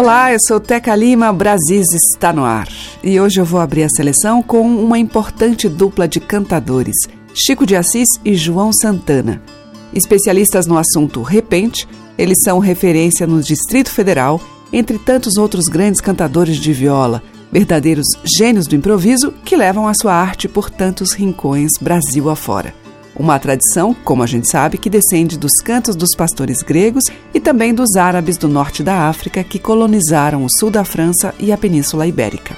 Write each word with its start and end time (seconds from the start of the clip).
Olá, 0.00 0.32
eu 0.32 0.38
sou 0.48 0.58
Teca 0.58 0.96
Lima, 0.96 1.30
Brasis 1.30 1.84
está 1.92 2.32
no 2.32 2.42
ar. 2.42 2.66
E 3.04 3.20
hoje 3.20 3.38
eu 3.38 3.44
vou 3.44 3.60
abrir 3.60 3.82
a 3.82 3.88
seleção 3.90 4.42
com 4.42 4.62
uma 4.62 4.98
importante 4.98 5.68
dupla 5.68 6.08
de 6.08 6.18
cantadores, 6.18 6.96
Chico 7.34 7.66
de 7.66 7.76
Assis 7.76 8.08
e 8.24 8.34
João 8.34 8.72
Santana. 8.72 9.42
Especialistas 9.92 10.66
no 10.66 10.78
assunto 10.78 11.20
repente, 11.20 11.86
eles 12.16 12.38
são 12.42 12.58
referência 12.58 13.26
no 13.26 13.42
Distrito 13.42 13.90
Federal, 13.90 14.40
entre 14.72 14.98
tantos 14.98 15.36
outros 15.36 15.66
grandes 15.66 16.00
cantadores 16.00 16.56
de 16.56 16.72
viola, 16.72 17.22
verdadeiros 17.52 18.06
gênios 18.38 18.66
do 18.66 18.74
improviso 18.74 19.34
que 19.44 19.54
levam 19.54 19.86
a 19.86 19.92
sua 19.92 20.14
arte 20.14 20.48
por 20.48 20.70
tantos 20.70 21.12
rincões 21.12 21.72
Brasil 21.78 22.30
afora. 22.30 22.72
Uma 23.16 23.38
tradição, 23.38 23.94
como 23.94 24.22
a 24.22 24.26
gente 24.26 24.48
sabe, 24.48 24.78
que 24.78 24.88
descende 24.88 25.38
dos 25.38 25.52
cantos 25.62 25.96
dos 25.96 26.14
pastores 26.16 26.62
gregos 26.62 27.04
e 27.34 27.40
também 27.40 27.74
dos 27.74 27.96
árabes 27.96 28.36
do 28.36 28.48
norte 28.48 28.82
da 28.82 29.08
África 29.08 29.44
que 29.44 29.58
colonizaram 29.58 30.44
o 30.44 30.48
sul 30.58 30.70
da 30.70 30.84
França 30.84 31.34
e 31.38 31.52
a 31.52 31.58
Península 31.58 32.06
Ibérica. 32.06 32.54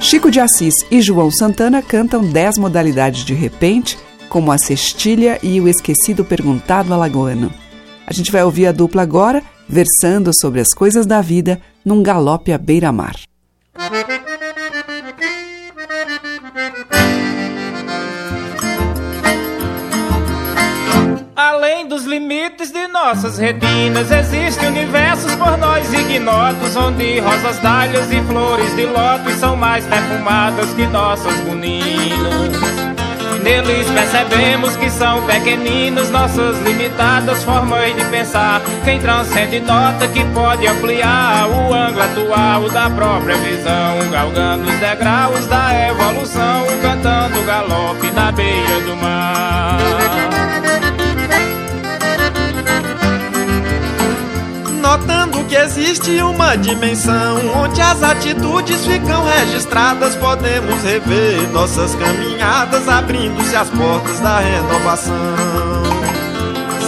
Chico 0.00 0.30
de 0.30 0.40
Assis 0.40 0.74
e 0.90 1.00
João 1.00 1.30
Santana 1.30 1.80
cantam 1.80 2.22
dez 2.24 2.58
modalidades 2.58 3.24
de 3.24 3.32
repente, 3.32 3.98
como 4.28 4.50
a 4.50 4.58
cestilha 4.58 5.38
e 5.42 5.60
o 5.60 5.68
esquecido 5.68 6.24
perguntado 6.24 6.92
alagoano. 6.92 7.52
A 8.06 8.12
gente 8.12 8.32
vai 8.32 8.42
ouvir 8.42 8.66
a 8.66 8.72
dupla 8.72 9.02
agora, 9.02 9.42
versando 9.68 10.30
sobre 10.38 10.60
as 10.60 10.74
coisas 10.74 11.06
da 11.06 11.20
vida 11.20 11.60
num 11.84 12.02
galope 12.02 12.52
à 12.52 12.58
beira-mar. 12.58 13.14
Além 21.34 21.88
dos 21.88 22.04
limites 22.04 22.70
de 22.70 22.86
nossas 22.88 23.38
retinas, 23.38 24.10
existem 24.10 24.68
universos 24.68 25.34
por 25.36 25.56
nós 25.56 25.90
ignotos, 25.90 26.76
onde 26.76 27.20
rosas 27.20 27.58
dálias 27.58 28.12
e 28.12 28.20
flores 28.22 28.76
de 28.76 28.84
lótus 28.84 29.34
são 29.36 29.56
mais 29.56 29.86
perfumadas 29.86 30.74
que 30.74 30.86
nossas 30.86 31.34
boninas. 31.40 32.52
Neles 33.42 33.90
percebemos 33.90 34.76
que 34.76 34.90
são 34.90 35.24
pequeninos 35.26 36.10
nossas 36.10 36.60
limitadas 36.60 37.42
formas 37.44 37.96
de 37.96 38.04
pensar. 38.10 38.60
Quem 38.84 39.00
transcende 39.00 39.58
nota 39.60 40.06
que 40.08 40.22
pode 40.34 40.66
ampliar 40.66 41.48
o 41.48 41.72
ângulo 41.72 42.02
atual 42.02 42.68
da 42.68 42.90
própria 42.90 43.36
visão, 43.36 44.10
galgando 44.10 44.68
os 44.68 44.78
degraus 44.78 45.46
da 45.46 45.88
evolução, 45.88 46.66
cantando 46.82 47.40
o 47.40 47.44
galope 47.44 48.10
na 48.10 48.30
beira 48.30 48.80
do 48.80 48.96
mar. 48.96 50.61
Notando 54.92 55.42
que 55.44 55.54
existe 55.54 56.20
uma 56.20 56.54
dimensão 56.54 57.38
onde 57.62 57.80
as 57.80 58.02
atitudes 58.02 58.84
ficam 58.84 59.24
registradas, 59.24 60.14
podemos 60.16 60.82
rever 60.82 61.48
nossas 61.50 61.94
caminhadas, 61.94 62.86
abrindo-se 62.86 63.56
as 63.56 63.70
portas 63.70 64.20
da 64.20 64.40
renovação. 64.40 65.14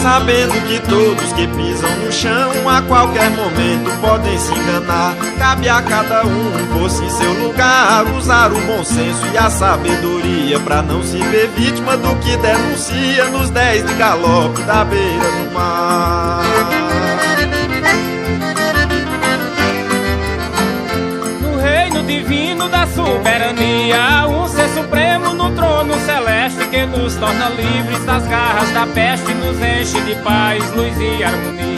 Sabendo 0.03 0.53
que 0.67 0.79
todos 0.87 1.33
que 1.33 1.47
pisam 1.47 1.89
no 1.95 2.11
chão 2.11 2.69
a 2.69 2.79
qualquer 2.83 3.31
momento 3.31 3.99
podem 3.99 4.37
se 4.37 4.53
enganar, 4.53 5.15
cabe 5.39 5.67
a 5.67 5.81
cada 5.81 6.27
um 6.27 6.77
pôr-se 6.77 7.03
em 7.03 7.09
seu 7.09 7.33
lugar, 7.33 8.05
usar 8.15 8.51
o 8.51 8.61
bom 8.67 8.83
senso 8.83 9.25
e 9.33 9.35
a 9.35 9.49
sabedoria 9.49 10.59
para 10.59 10.83
não 10.83 11.01
se 11.01 11.17
ver 11.17 11.47
vítima 11.57 11.97
do 11.97 12.15
que 12.17 12.37
denuncia 12.37 13.25
nos 13.31 13.49
dez 13.49 13.83
de 13.83 13.95
galope 13.95 14.61
da 14.61 14.85
beira 14.85 15.31
do 15.31 15.53
mar. 15.55 16.74
Divino 22.05 22.69
da 22.69 22.85
soberania, 22.87 24.27
um 24.27 24.47
ser 24.47 24.69
supremo 24.69 25.33
no 25.33 25.51
trono 25.55 25.93
celeste 26.01 26.65
que 26.67 26.85
nos 26.85 27.15
torna 27.15 27.49
livres 27.49 28.03
das 28.05 28.25
garras 28.27 28.69
da 28.71 28.85
peste, 28.87 29.33
nos 29.33 29.57
enche 29.59 29.99
de 30.01 30.15
paz, 30.21 30.63
luz 30.73 30.95
e 30.99 31.23
harmonia. 31.23 31.75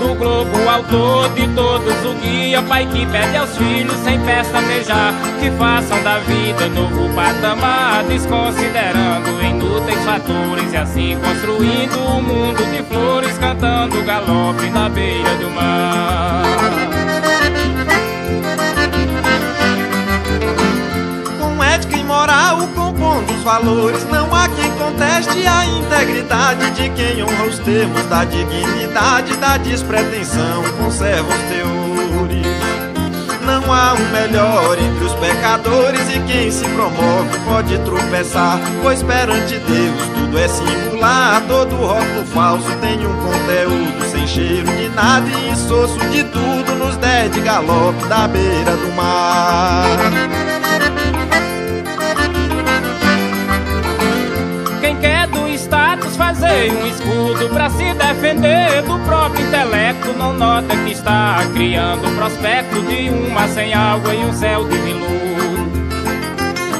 Do 0.00 0.14
globo 0.14 0.68
autor 0.68 1.28
de 1.30 1.48
todos 1.48 1.94
o 2.04 2.14
guia, 2.20 2.62
pai 2.62 2.86
que 2.86 3.06
pede 3.06 3.36
aos 3.36 3.56
filhos 3.56 3.96
sem 4.04 4.20
pestanejar, 4.20 5.14
que 5.40 5.50
façam 5.52 6.02
da 6.02 6.18
vida 6.18 6.68
novo 6.68 7.08
patamar, 7.14 8.04
desconsiderando 8.04 9.42
inúteis 9.42 10.04
fatores 10.04 10.72
e 10.72 10.76
assim 10.76 11.18
construindo 11.20 11.98
um 11.98 12.22
mundo 12.22 12.64
de 12.70 12.82
flores, 12.84 13.38
cantando 13.38 14.02
galope 14.04 14.68
na 14.70 14.88
beira 14.88 15.34
do 15.36 15.50
mar. 15.50 16.96
Moral 22.36 22.68
compondo 22.74 23.32
os 23.32 23.42
valores. 23.42 24.04
Não 24.10 24.34
há 24.34 24.48
quem 24.48 24.70
conteste 24.72 25.46
a 25.46 25.66
integridade 25.66 26.70
de 26.72 26.90
quem 26.90 27.22
honra 27.22 27.44
os 27.44 27.58
termos 27.60 28.04
da 28.06 28.24
dignidade, 28.24 29.36
da 29.36 29.56
despretensão, 29.56 30.62
conserva 30.78 31.28
os 31.28 31.42
teores. 31.48 32.46
Não 33.44 33.72
há 33.72 33.94
um 33.94 34.10
melhor 34.10 34.76
entre 34.76 35.04
os 35.04 35.12
pecadores 35.14 36.00
e 36.08 36.18
quem 36.20 36.50
se 36.50 36.64
promove 36.64 37.38
pode 37.44 37.78
tropeçar, 37.78 38.58
pois 38.82 39.02
perante 39.04 39.58
Deus 39.60 40.02
tudo 40.14 40.38
é 40.38 40.48
singular. 40.48 41.40
Todo 41.46 41.76
rótulo 41.76 42.26
falso 42.26 42.68
tem 42.80 43.06
um 43.06 43.16
conteúdo 43.16 44.10
sem 44.10 44.26
cheiro 44.26 44.66
de 44.66 44.88
nada 44.88 45.28
e 45.28 45.50
insosso 45.50 45.98
de 46.10 46.24
tudo 46.24 46.74
nos 46.74 46.96
dez 46.96 47.30
de 47.30 47.40
galope 47.40 48.04
da 48.08 48.26
beira 48.26 48.76
do 48.76 48.92
mar. 48.96 50.55
Fazer 56.36 56.70
um 56.70 56.86
escudo 56.86 57.48
para 57.48 57.70
se 57.70 57.94
defender 57.94 58.82
do 58.82 58.98
próprio 59.00 59.46
intelecto 59.46 60.12
não 60.18 60.34
nota 60.34 60.76
que 60.76 60.92
está 60.92 61.38
criando 61.54 62.06
o 62.06 62.14
prospecto 62.14 62.82
de 62.82 63.08
uma 63.08 63.48
sem 63.48 63.72
água 63.72 64.14
e 64.14 64.24
um 64.24 64.32
céu 64.32 64.68
de 64.68 64.76
veludo. 64.76 65.16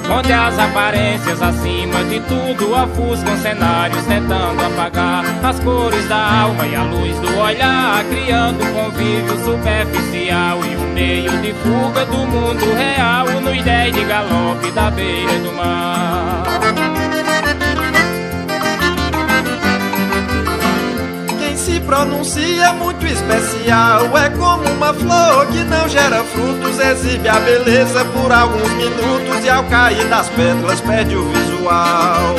Onde 0.09 0.33
as 0.33 0.59
aparências 0.59 1.43
acima 1.43 2.05
de 2.05 2.21
tudo 2.21 2.73
ofuscam 2.73 3.37
cenários 3.39 4.05
tentando 4.05 4.63
apagar 4.65 5.25
as 5.43 5.59
cores 5.61 6.07
da 6.09 6.43
alma 6.43 6.67
e 6.67 6.77
a 6.77 6.83
luz 6.85 7.19
do 7.19 7.39
olhar, 7.39 8.05
criando 8.05 8.63
um 8.63 8.73
convívio 8.85 9.45
superficial 9.45 10.61
e 10.65 10.77
um 10.77 10.93
meio 10.93 11.31
de 11.41 11.53
fuga 11.55 12.05
do 12.07 12.19
mundo 12.19 12.75
real 12.75 13.27
nos 13.41 13.63
dez 13.65 13.93
de 13.95 14.05
galope 14.05 14.71
da 14.71 14.91
beira 14.91 15.39
do 15.41 15.53
mar. 15.55 16.46
Pronuncia 21.87 22.73
muito 22.73 23.07
especial. 23.07 24.17
É 24.19 24.29
como 24.31 24.69
uma 24.71 24.93
flor 24.93 25.47
que 25.47 25.63
não 25.65 25.89
gera 25.89 26.23
frutos, 26.25 26.79
exibe 26.79 27.29
a 27.29 27.39
beleza 27.41 28.05
por 28.07 28.31
alguns 28.31 28.71
minutos 28.73 29.45
e 29.45 29.49
ao 29.49 29.65
cair 29.65 30.05
das 30.09 30.29
pétalas 30.31 30.81
perde 30.81 31.17
o 31.17 31.25
visual. 31.25 32.35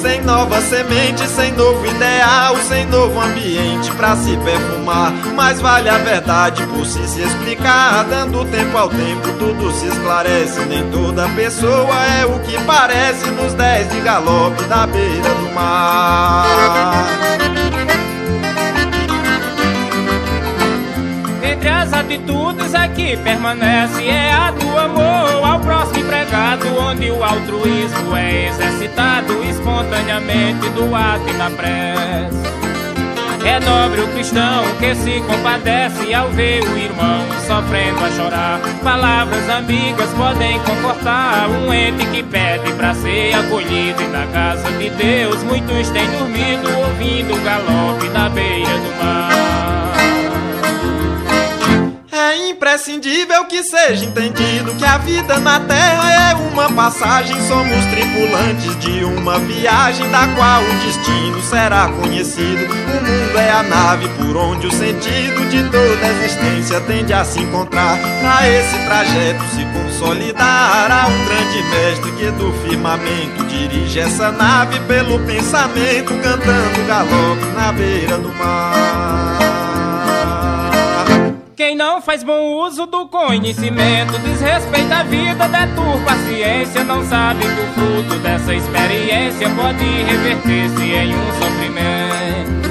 Sem 0.00 0.22
nova 0.22 0.62
semente, 0.62 1.28
sem 1.28 1.52
novo 1.52 1.84
ideal, 1.84 2.56
sem 2.66 2.86
novo 2.86 3.20
ambiente 3.20 3.90
pra 3.92 4.16
se 4.16 4.34
perfumar. 4.38 5.12
Mas 5.34 5.60
vale 5.60 5.90
a 5.90 5.98
verdade 5.98 6.66
por 6.68 6.86
si 6.86 7.06
se 7.06 7.20
explicar. 7.20 8.04
Dando 8.04 8.46
tempo 8.46 8.78
ao 8.78 8.88
tempo, 8.88 9.28
tudo 9.38 9.70
se 9.72 9.88
esclarece. 9.88 10.60
Nem 10.60 10.90
toda 10.90 11.28
pessoa 11.28 12.02
é 12.18 12.24
o 12.24 12.40
que 12.40 12.58
parece 12.64 13.30
nos 13.32 13.52
dez 13.52 13.90
de 13.90 14.00
galope 14.00 14.64
da 14.64 14.86
beira 14.86 15.34
do 15.34 15.54
mar. 15.54 16.46
Entre 21.90 21.98
as 21.98 22.04
atitudes 22.04 22.74
é 22.74 22.88
que 22.88 23.16
permanece, 23.16 24.06
é 24.06 24.32
a 24.32 24.52
do 24.52 24.78
amor 24.78 25.44
ao 25.44 25.58
próximo 25.58 25.98
empregado, 25.98 26.66
onde 26.78 27.10
o 27.10 27.22
altruísmo 27.22 28.16
é 28.16 28.48
exercitado 28.48 29.42
espontaneamente 29.42 30.68
do 30.70 30.94
ato 30.94 31.28
e 31.28 31.32
da 31.32 31.50
prece. 31.50 32.40
É 33.44 33.58
nobre 33.58 34.02
o 34.02 34.08
cristão 34.08 34.62
que 34.78 34.94
se 34.94 35.20
compadece 35.22 36.14
ao 36.14 36.28
ver 36.28 36.62
o 36.62 36.78
irmão 36.78 37.26
sofrendo 37.46 38.04
a 38.04 38.10
chorar. 38.10 38.60
Palavras 38.84 39.50
amigas 39.50 40.10
podem 40.10 40.60
confortar 40.60 41.48
um 41.48 41.74
ente 41.74 42.06
que 42.06 42.22
pede 42.22 42.72
pra 42.74 42.94
ser 42.94 43.34
acolhido. 43.34 44.00
E 44.00 44.06
na 44.06 44.26
casa 44.26 44.70
de 44.78 44.90
Deus 44.90 45.42
muitos 45.42 45.90
têm 45.90 46.06
dormido 46.10 46.70
ouvindo 46.78 47.34
o 47.34 47.40
galope 47.42 48.08
na 48.10 48.28
beira 48.28 48.78
do 48.78 49.04
mar. 49.04 49.49
Imprescindível 52.80 53.44
que 53.44 53.62
seja 53.62 54.06
entendido 54.06 54.74
que 54.74 54.84
a 54.84 54.96
vida 54.96 55.38
na 55.38 55.60
Terra 55.60 56.30
é 56.30 56.34
uma 56.34 56.72
passagem. 56.72 57.36
Somos 57.46 57.84
tripulantes 57.86 58.78
de 58.78 59.04
uma 59.04 59.38
viagem 59.38 60.10
da 60.10 60.26
qual 60.28 60.62
o 60.62 60.74
destino 60.86 61.42
será 61.42 61.88
conhecido. 61.88 62.64
O 62.64 63.04
mundo 63.04 63.38
é 63.38 63.50
a 63.50 63.62
nave 63.62 64.08
por 64.16 64.34
onde 64.34 64.66
o 64.66 64.72
sentido 64.72 65.48
de 65.50 65.62
toda 65.64 66.06
a 66.06 66.10
existência 66.10 66.80
tende 66.80 67.12
a 67.12 67.22
se 67.22 67.40
encontrar. 67.40 67.98
Pra 67.98 68.48
esse 68.48 68.78
trajeto 68.86 69.44
se 69.54 69.64
consolidar, 69.66 70.90
há 70.90 71.06
um 71.06 71.24
grande 71.26 71.62
mestre 71.68 72.12
que 72.12 72.30
do 72.30 72.52
firmamento 72.62 73.44
dirige 73.44 74.00
essa 74.00 74.32
nave 74.32 74.80
pelo 74.80 75.18
pensamento, 75.26 76.14
cantando 76.22 76.86
galope 76.86 77.44
na 77.54 77.72
beira 77.72 78.16
do 78.16 78.32
mar. 78.34 79.49
Quem 81.60 81.76
não 81.76 82.00
faz 82.00 82.22
bom 82.22 82.54
uso 82.64 82.86
do 82.86 83.06
conhecimento, 83.06 84.18
desrespeita 84.20 84.96
a 84.96 85.02
vida, 85.02 85.46
deturpa 85.46 86.12
a 86.12 86.16
ciência, 86.16 86.84
não 86.84 87.04
sabe 87.04 87.40
que 87.40 87.60
o 87.60 87.66
fruto 87.74 88.18
dessa 88.20 88.54
experiência 88.54 89.46
pode 89.50 89.84
reverter-se 89.84 90.84
em 90.84 91.14
um 91.14 91.32
sofrimento. 91.38 92.70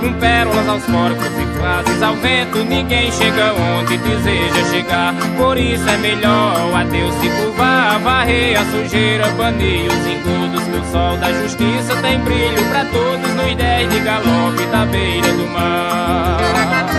Com 0.00 0.12
pérolas 0.14 0.68
aos 0.68 0.82
porcos 0.82 1.28
e 1.28 1.46
frases 1.56 2.02
ao 2.02 2.16
vento, 2.16 2.64
ninguém 2.64 3.12
chega 3.12 3.54
onde 3.54 3.96
deseja 3.98 4.64
chegar. 4.72 5.14
Por 5.36 5.56
isso 5.56 5.88
é 5.88 5.96
melhor 5.98 6.74
a 6.74 6.82
Deus 6.82 7.14
se 7.14 7.28
curvar, 7.28 8.00
varrer 8.00 8.60
a 8.60 8.64
sujeira, 8.64 9.28
banir 9.28 9.86
os 9.86 10.06
engodos, 10.08 10.64
que 10.64 10.76
o 10.76 10.84
sol 10.90 11.16
da 11.18 11.32
justiça 11.34 11.94
tem 12.02 12.18
brilho 12.18 12.68
para 12.68 12.84
todos 12.86 13.30
no 13.32 13.48
ideia 13.48 13.86
de 13.86 14.00
galope 14.00 14.66
da 14.72 14.86
beira 14.86 15.32
do 15.34 15.46
mar. 15.46 16.91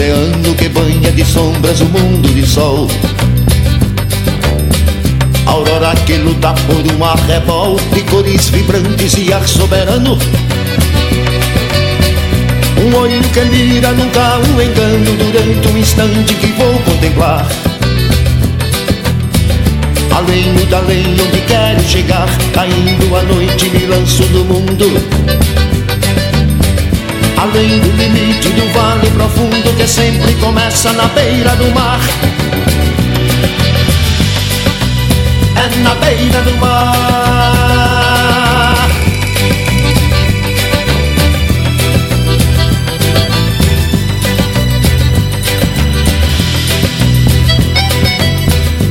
Oceano 0.00 0.54
que 0.54 0.68
banha 0.70 1.12
de 1.12 1.24
sombras 1.24 1.80
o 1.82 1.84
mundo 1.84 2.28
de 2.28 2.46
sol. 2.46 2.88
Aurora 5.44 5.94
que 6.06 6.16
luta 6.16 6.54
por 6.66 6.94
uma 6.94 7.14
revolta 7.26 7.84
de 7.94 8.00
cores 8.04 8.48
vibrantes 8.48 9.14
e 9.18 9.30
ar 9.32 9.46
soberano. 9.46 10.18
Um 12.82 12.96
olho 12.96 13.20
que 13.28 13.40
mira 13.42 13.92
nunca 13.92 14.38
um 14.38 14.62
engano 14.62 15.16
durante 15.18 15.68
um 15.68 15.76
instante 15.76 16.34
que 16.34 16.46
vou 16.52 16.72
contemplar. 16.78 17.46
Além 20.16 20.54
do 20.54 20.76
além 20.76 21.06
onde 21.12 21.40
quero 21.42 21.82
chegar, 21.82 22.28
caindo 22.54 23.16
a 23.16 23.22
noite 23.22 23.68
me 23.68 23.86
lanço 23.86 24.22
do 24.24 24.44
mundo. 24.44 25.49
Além 27.40 27.80
do 27.80 27.90
limite 27.92 28.50
do 28.50 28.70
vale 28.74 29.10
profundo 29.12 29.74
que 29.74 29.88
sempre 29.88 30.34
começa 30.34 30.92
na 30.92 31.06
beira 31.06 31.56
do 31.56 31.74
mar. 31.74 31.98
É 35.56 35.76
na 35.78 35.94
beira 35.94 36.42
do 36.42 36.54
mar. 36.58 36.90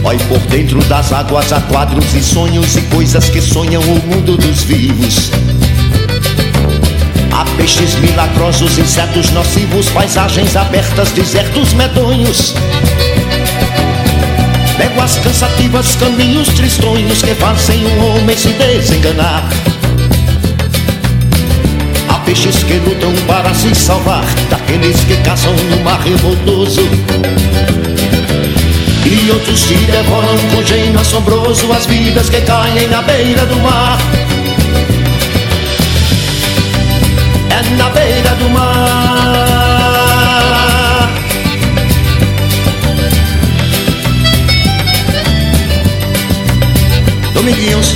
Vai 0.01 0.17
por 0.27 0.39
dentro 0.47 0.83
das 0.85 1.13
águas 1.13 1.53
há 1.53 1.61
quadros 1.61 2.15
e 2.15 2.23
sonhos 2.23 2.75
e 2.77 2.81
coisas 2.81 3.29
que 3.29 3.41
sonham 3.41 3.83
o 3.83 4.07
mundo 4.07 4.35
dos 4.37 4.63
vivos. 4.63 5.29
Há 7.39 7.45
peixes 7.55 7.95
milagrosos, 7.95 8.77
insetos 8.77 9.31
nocivos, 9.31 9.87
paisagens 9.91 10.57
abertas, 10.57 11.09
desertos 11.13 11.71
medonhos. 11.71 12.53
Léguas 14.77 15.15
cansativas, 15.19 15.95
caminhos 15.95 16.49
tristonhos 16.49 17.21
que 17.21 17.33
fazem 17.35 17.85
o 17.85 18.07
homem 18.07 18.35
se 18.35 18.49
desenganar. 18.49 19.47
Há 22.09 22.15
peixes 22.25 22.61
que 22.61 22.73
lutam 22.73 23.13
para 23.25 23.53
se 23.53 23.73
salvar 23.73 24.25
daqueles 24.49 24.99
que 25.05 25.15
caçam 25.23 25.53
no 25.53 25.81
mar 25.81 26.01
revoltoso. 26.01 26.81
E 29.05 29.31
outros 29.31 29.63
que 29.63 29.75
devoram 29.75 30.37
com 30.53 30.61
gênio 30.65 30.99
assombroso 30.99 31.71
as 31.71 31.85
vidas 31.85 32.29
que 32.29 32.41
caem 32.41 32.89
na 32.89 33.01
beira 33.01 33.45
do 33.45 33.55
mar. 33.61 33.97
Na 37.77 37.89
beira 37.89 38.35
do 38.35 38.49
mar. 38.49 39.39
Dominguinhos 47.33 47.93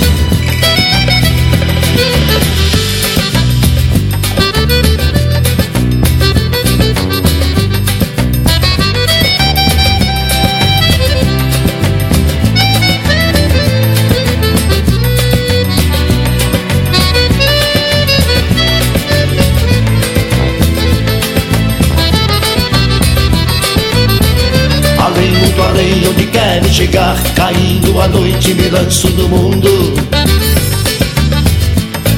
chegar, 26.62 27.16
caindo 27.34 28.00
a 28.00 28.08
noite, 28.08 28.54
me 28.54 28.68
lanço 28.68 29.08
no 29.10 29.28
mundo. 29.28 29.94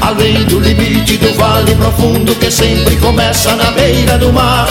Além 0.01 0.45
do 0.45 0.61
limite 0.61 1.17
do 1.17 1.33
vale 1.35 1.75
profundo 1.75 2.35
que 2.35 2.51
sempre 2.51 2.97
começa 2.97 3.55
na 3.57 3.71
beira 3.71 4.19
do 4.19 4.33
mar. 4.33 4.69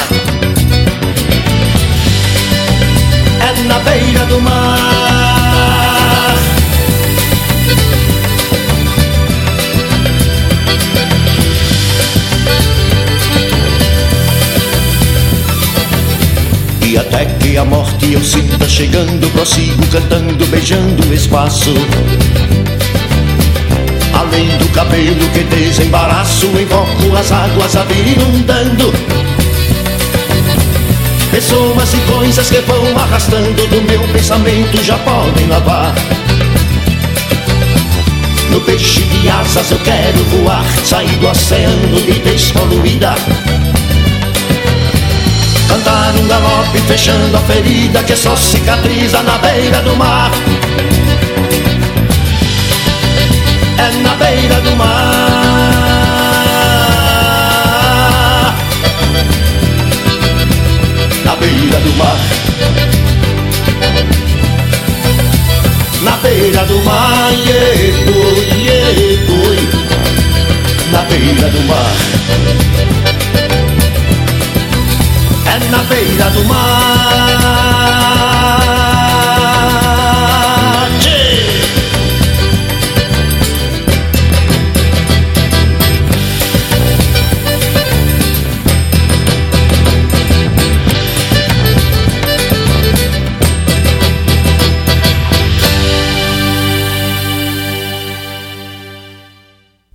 É 3.41 3.63
na 3.63 3.79
beira 3.79 4.25
do 4.25 4.41
mar. 4.41 4.64
A 17.65 17.67
morte 17.67 18.13
eu 18.13 18.21
sinta 18.21 18.67
chegando, 18.69 19.27
prossigo 19.31 19.85
cantando, 19.87 20.45
beijando 20.47 21.07
o 21.07 21.13
espaço. 21.13 21.73
Além 24.13 24.47
do 24.57 24.69
cabelo 24.69 25.27
que 25.33 25.43
desembaraço, 25.43 26.45
invoco 26.45 27.15
as 27.17 27.31
águas 27.31 27.75
a 27.75 27.83
vir 27.83 28.13
inundando. 28.13 28.93
Pessoas 31.31 31.93
e 31.93 31.97
coisas 32.11 32.49
que 32.49 32.59
vão 32.61 32.97
arrastando 32.97 33.67
do 33.67 33.81
meu 33.81 34.01
pensamento 34.13 34.83
já 34.83 34.97
podem 34.99 35.47
lavar. 35.47 35.93
No 38.51 38.61
peixe 38.61 39.01
de 39.01 39.29
asas 39.29 39.71
eu 39.71 39.79
quero 39.79 40.23
voar, 40.25 40.65
sair 40.85 41.17
do 41.17 41.27
oceano 41.27 42.01
de 42.01 42.19
despoluída. 42.19 43.15
Cantar 45.67 46.13
um 46.15 46.27
galope 46.27 46.79
fechando 46.87 47.35
a 47.35 47.39
ferida 47.41 48.03
que 48.03 48.15
só 48.15 48.35
cicatriza 48.35 49.21
na 49.23 49.37
beira 49.37 49.81
do 49.81 49.95
mar. 49.95 50.31
É 53.77 53.91
na 54.01 54.15
beira 54.15 54.61
do 54.61 54.75
mar. 54.75 54.95
Na 61.25 61.35
beira 61.35 61.79
do 61.79 61.93
mar. 61.97 62.19
Na 66.03 66.11
beira 66.17 66.63
do 66.65 66.83
mar, 66.83 67.31
yeah, 67.33 68.05
boi, 68.05 68.45
yeah, 68.65 69.25
boi. 69.27 69.57
Na 70.91 71.01
beira 71.03 71.49
do 71.49 71.61
mar. 71.63 72.94
Na 75.71 75.79
beira 75.83 76.29
do 76.29 76.43
mar. 76.45 77.65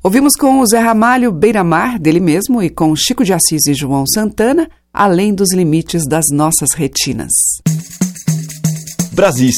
Ouvimos 0.03 0.33
com 0.35 0.59
o 0.59 0.67
Zé 0.67 0.81
Ramalho 0.81 1.31
Beira-Mar, 1.31 1.99
dele 1.99 2.19
mesmo, 2.19 2.63
e 2.63 2.69
com 2.69 2.97
Chico 2.97 3.23
de 3.23 3.33
Assis 3.33 3.67
e 3.69 3.75
João 3.75 4.05
Santana, 4.07 4.69
Além 4.93 5.33
dos 5.33 5.53
Limites 5.53 6.05
das 6.07 6.25
Nossas 6.33 6.71
Retinas. 6.75 7.31
Brasis, 9.13 9.57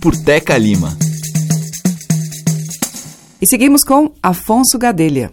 por 0.00 0.16
Teca 0.16 0.58
Lima. 0.58 0.96
E 3.40 3.46
seguimos 3.46 3.82
com 3.84 4.12
Afonso 4.22 4.76
Gadelha. 4.78 5.30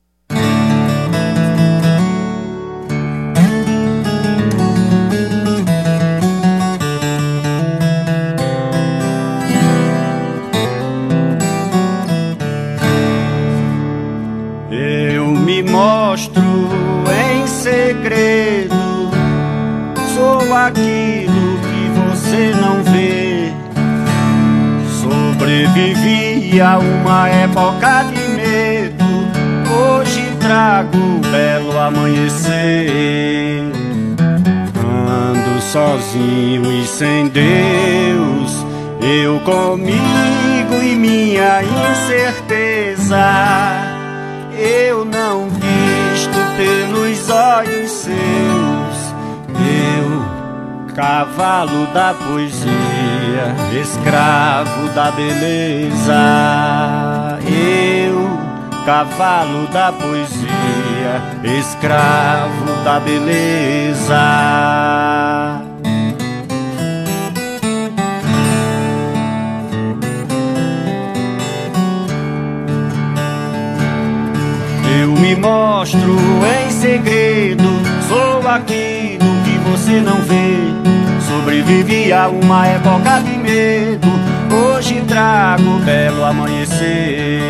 Eu 14.72 15.25
me 15.27 15.63
mostro 15.63 16.44
em 17.12 17.48
segredo, 17.48 18.49
aquilo 20.69 21.59
que 21.65 21.83
você 21.99 22.53
não 22.55 22.83
vê. 22.83 23.51
Sobrevivi 25.01 26.61
a 26.61 26.77
uma 26.77 27.27
época 27.27 28.03
de 28.03 28.19
medo, 28.35 29.05
hoje 29.67 30.23
trago 30.39 30.97
o 30.97 31.19
belo 31.31 31.77
amanhecer. 31.77 33.71
Ando 34.85 35.61
sozinho 35.61 36.71
e 36.71 36.85
sem 36.85 37.27
Deus, 37.29 38.65
eu 39.01 39.39
comigo 39.39 40.75
e 40.83 40.95
minha 40.95 41.63
incerteza. 41.63 43.17
Eu 44.57 45.05
não 45.05 45.47
visto 45.49 46.39
pelos 46.57 47.29
olhos 47.29 47.89
seus, 47.91 48.09
eu, 48.09 48.58
cavalo 51.00 51.88
da 51.94 52.13
poesia, 52.13 53.56
escravo 53.82 54.89
da 54.89 55.10
beleza. 55.12 56.13
Eu, 57.48 58.38
cavalo 58.86 59.65
da 59.68 59.94
poesia, 59.94 61.22
escravo 61.58 62.84
da 62.84 63.00
beleza. 63.00 64.20
Eu 75.01 75.12
me 75.13 75.34
mostro 75.38 76.18
em 76.62 76.70
segredo, 76.72 77.70
sou 78.10 78.46
aquilo 78.50 79.29
que 79.46 79.58
você 79.60 80.01
não 80.01 80.18
vê. 80.24 80.68
Sobrevivi 81.50 82.13
a 82.13 82.27
uma 82.27 82.68
época 82.68 83.22
de 83.22 83.36
medo, 83.36 84.08
hoje 84.53 85.01
trago 85.08 85.77
o 85.77 85.79
belo 85.79 86.24
amanhecer. 86.24 87.41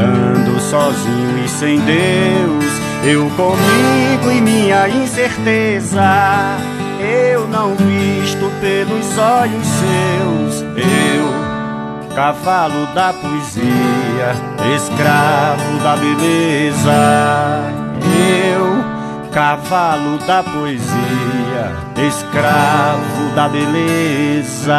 Ando 0.00 0.60
sozinho 0.60 1.44
e 1.44 1.48
sem 1.48 1.80
Deus, 1.80 2.64
eu 3.02 3.28
comigo 3.30 4.30
e 4.30 4.40
minha 4.40 4.88
incerteza. 4.88 6.00
Eu 7.00 7.48
não 7.48 7.74
visto 7.74 8.48
pelos 8.60 9.18
olhos 9.18 9.66
seus, 9.66 10.62
eu 10.76 12.14
cavalo 12.14 12.86
da 12.94 13.12
poesia, 13.12 14.36
escravo 14.76 15.78
da 15.82 15.96
beleza. 15.96 17.64
Eu, 18.54 18.84
cavalo 19.32 20.18
da 20.18 20.44
poesia, 20.44 21.27
escravo 21.96 23.34
da 23.34 23.48
beleza. 23.48 24.78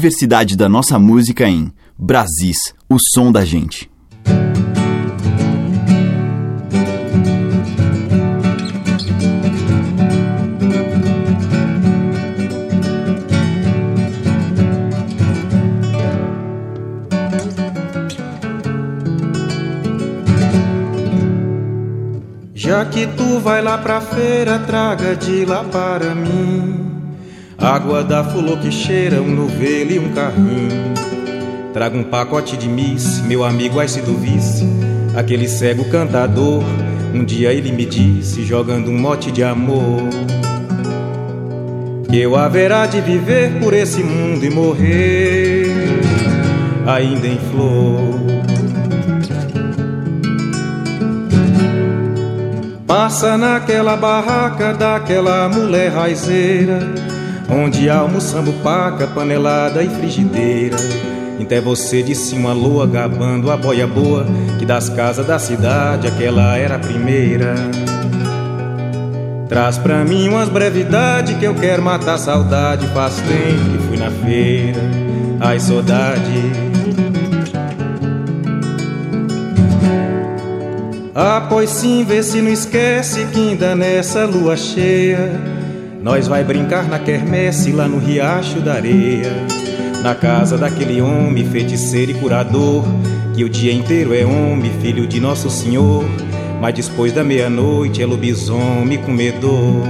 Diversidade 0.00 0.56
da 0.56 0.66
nossa 0.66 0.98
música 0.98 1.46
em 1.46 1.70
Brasis, 1.98 2.74
o 2.88 2.96
som 3.12 3.30
da 3.30 3.44
gente. 3.44 3.90
Já 22.54 22.86
que 22.86 23.06
tu 23.06 23.38
vai 23.40 23.60
lá 23.60 23.76
pra 23.76 24.00
feira, 24.00 24.58
traga 24.60 25.14
de 25.14 25.44
lá 25.44 25.62
para 25.62 26.14
mim. 26.14 26.89
Água 27.60 28.02
da 28.02 28.24
fulô 28.24 28.56
que 28.56 28.72
cheira, 28.72 29.20
um 29.20 29.30
novelo 29.30 29.92
e 29.92 29.98
um 29.98 30.12
carrinho. 30.12 30.94
Traga 31.74 31.96
um 31.96 32.02
pacote 32.02 32.56
de 32.56 32.66
miss, 32.66 33.20
meu 33.20 33.44
amigo 33.44 33.82
Ice 33.82 34.00
do 34.00 34.14
vice. 34.16 34.66
Aquele 35.14 35.46
cego 35.46 35.84
cantador, 35.90 36.62
um 37.14 37.22
dia 37.22 37.52
ele 37.52 37.70
me 37.70 37.84
disse, 37.84 38.44
jogando 38.44 38.90
um 38.90 38.98
mote 38.98 39.30
de 39.30 39.44
amor. 39.44 40.08
Que 42.08 42.18
eu 42.18 42.34
haverá 42.34 42.86
de 42.86 43.00
viver 43.02 43.52
por 43.60 43.74
esse 43.74 44.02
mundo 44.02 44.44
e 44.44 44.50
morrer 44.50 45.66
ainda 46.86 47.26
em 47.26 47.38
flor. 47.50 48.20
Passa 52.86 53.36
naquela 53.36 53.96
barraca 53.96 54.72
daquela 54.72 55.48
mulher 55.48 55.92
raizeira, 55.92 56.80
onde 57.50 57.90
almoçamos 57.90 58.54
paca, 58.56 59.06
panelada 59.08 59.82
e 59.82 59.88
frigideira. 59.88 60.76
Até 61.40 61.60
você 61.60 62.00
disse 62.00 62.36
uma 62.36 62.52
loa 62.52 62.86
gabando 62.86 63.50
a 63.50 63.56
boia 63.56 63.84
boa, 63.86 64.24
que 64.58 64.64
das 64.64 64.88
casas 64.88 65.26
da 65.26 65.36
cidade 65.36 66.06
aquela 66.06 66.56
era 66.56 66.76
a 66.76 66.78
primeira. 66.78 67.54
Traz 69.48 69.76
pra 69.76 70.04
mim 70.04 70.28
umas 70.28 70.48
brevidade 70.48 71.34
que 71.34 71.44
eu 71.44 71.54
quero 71.54 71.82
matar 71.82 72.18
saudade. 72.18 72.86
Faz 72.88 73.16
tempo 73.16 73.70
que 73.72 73.88
fui 73.88 73.96
na 73.96 74.10
feira, 74.12 74.80
ai 75.40 75.58
saudade. 75.58 76.52
Ah, 81.12 81.46
pois 81.48 81.68
sim, 81.70 82.04
vê 82.04 82.22
se 82.22 82.40
não 82.40 82.52
esquece 82.52 83.26
que 83.32 83.50
ainda 83.50 83.74
nessa 83.74 84.24
lua 84.24 84.56
cheia 84.56 85.49
Nós 86.02 86.26
vai 86.26 86.42
brincar 86.42 86.88
na 86.88 86.98
quermesse 86.98 87.72
lá 87.72 87.86
no 87.86 87.98
riacho 87.98 88.60
da 88.60 88.74
areia 88.74 89.32
Na 90.02 90.14
casa 90.14 90.56
daquele 90.56 91.00
homem 91.02 91.44
feiticeiro 91.44 92.12
e 92.12 92.14
curador 92.14 92.84
Que 93.34 93.44
o 93.44 93.50
dia 93.50 93.72
inteiro 93.72 94.14
é 94.14 94.24
homem, 94.24 94.72
filho 94.80 95.06
de 95.06 95.20
Nosso 95.20 95.50
Senhor 95.50 96.04
Mas 96.58 96.74
depois 96.74 97.12
da 97.12 97.22
meia-noite 97.22 98.02
é 98.02 98.06
lobisomem 98.06 98.96
comedor 98.98 99.84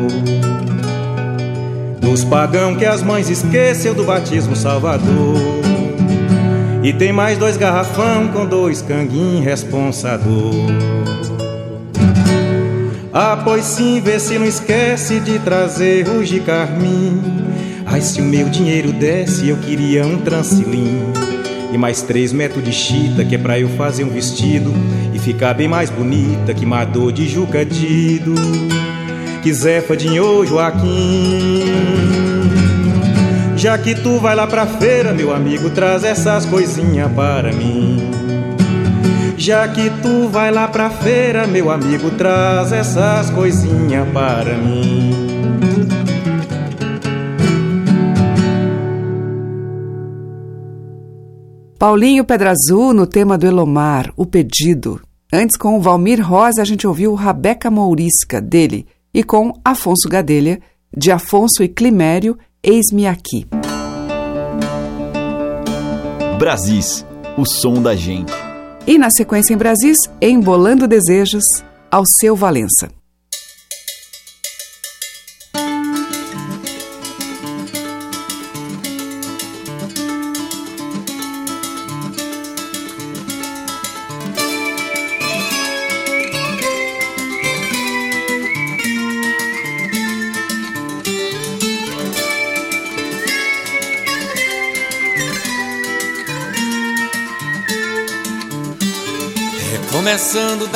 Dos 2.00 2.24
pagão 2.24 2.74
que 2.74 2.84
as 2.84 3.02
mães 3.02 3.30
esqueceu 3.30 3.94
do 3.94 4.04
batismo 4.04 4.56
salvador 4.56 5.60
e 6.82 6.94
tem 6.94 7.12
mais 7.12 7.36
dois 7.36 7.58
garrafão 7.58 8.28
com 8.28 8.46
dois 8.46 8.80
canguinhos 8.80 9.44
responsador. 9.44 10.54
Ah, 13.12 13.40
pois 13.42 13.64
sim, 13.64 14.00
vê 14.00 14.20
se 14.20 14.38
não 14.38 14.46
esquece 14.46 15.18
de 15.18 15.40
trazer 15.40 16.06
o 16.08 16.22
de 16.22 16.38
carmim. 16.38 17.20
Ai, 17.84 18.00
se 18.00 18.20
o 18.20 18.24
meu 18.24 18.48
dinheiro 18.48 18.92
desse, 18.92 19.48
eu 19.48 19.56
queria 19.56 20.06
um 20.06 20.18
transilim. 20.18 21.02
E 21.72 21.78
mais 21.78 22.02
três 22.02 22.32
metros 22.32 22.62
de 22.62 22.72
chita, 22.72 23.24
que 23.24 23.34
é 23.34 23.38
pra 23.38 23.58
eu 23.58 23.68
fazer 23.70 24.04
um 24.04 24.10
vestido 24.10 24.72
e 25.12 25.18
ficar 25.18 25.54
bem 25.54 25.66
mais 25.66 25.90
bonita 25.90 26.54
que 26.54 26.64
Mador 26.64 27.10
de 27.10 27.28
Jucadido. 27.28 28.34
Que 29.42 29.52
Zefa 29.52 29.96
de 29.96 30.06
Joaquim. 30.14 31.64
Já 33.56 33.76
que 33.76 33.96
tu 33.96 34.20
vai 34.20 34.36
lá 34.36 34.46
pra 34.46 34.66
feira, 34.66 35.12
meu 35.12 35.34
amigo, 35.34 35.68
traz 35.70 36.04
essas 36.04 36.46
coisinhas 36.46 37.10
para 37.12 37.52
mim. 37.52 38.29
Já 39.40 39.66
que 39.66 39.88
tu 40.02 40.28
vai 40.28 40.50
lá 40.50 40.68
pra 40.68 40.90
feira, 40.90 41.46
meu 41.46 41.70
amigo, 41.70 42.10
traz 42.10 42.72
essas 42.72 43.30
coisinhas 43.30 44.06
para 44.10 44.58
mim. 44.58 45.88
Paulinho 51.78 52.22
Pedra 52.22 52.50
Azul 52.50 52.92
no 52.92 53.06
tema 53.06 53.38
do 53.38 53.46
Elomar, 53.46 54.12
O 54.14 54.26
Pedido. 54.26 55.00
Antes, 55.32 55.56
com 55.56 55.78
o 55.78 55.80
Valmir 55.80 56.22
Rosa, 56.22 56.60
a 56.60 56.64
gente 56.66 56.86
ouviu 56.86 57.14
Rabeca 57.14 57.70
Mourisca, 57.70 58.42
dele, 58.42 58.86
e 59.14 59.24
com 59.24 59.54
Afonso 59.64 60.06
Gadelha, 60.06 60.60
de 60.94 61.10
Afonso 61.10 61.62
e 61.62 61.68
Climério, 61.68 62.36
Eis-me 62.62 63.06
aqui. 63.06 63.46
Brasis, 66.38 67.06
o 67.38 67.46
som 67.46 67.80
da 67.80 67.96
gente. 67.96 68.49
E 68.86 68.98
na 68.98 69.10
sequência 69.10 69.52
em 69.54 69.56
Brasis, 69.56 69.96
Embolando 70.20 70.88
Desejos, 70.88 71.44
ao 71.90 72.02
seu 72.20 72.34
Valença. 72.34 72.99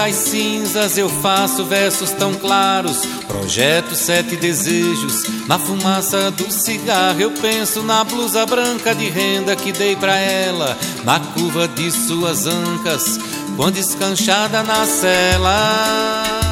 Das 0.04 0.16
cinzas 0.16 0.98
eu 0.98 1.08
faço 1.08 1.64
versos 1.64 2.10
tão 2.10 2.34
claros? 2.34 3.00
Projeto 3.26 3.94
sete 3.94 4.36
desejos. 4.36 5.24
Na 5.48 5.58
fumaça 5.58 6.30
do 6.30 6.50
cigarro 6.50 7.20
eu 7.20 7.30
penso 7.30 7.82
na 7.82 8.04
blusa 8.04 8.44
branca 8.44 8.94
de 8.94 9.08
renda 9.08 9.56
que 9.56 9.72
dei 9.72 9.94
pra 9.94 10.16
ela 10.16 10.76
Na 11.04 11.20
curva 11.20 11.68
de 11.68 11.90
suas 11.90 12.46
ancas 12.46 13.18
Quando 13.56 13.76
escanchada 13.76 14.62
na 14.62 14.86
cela 14.86 16.43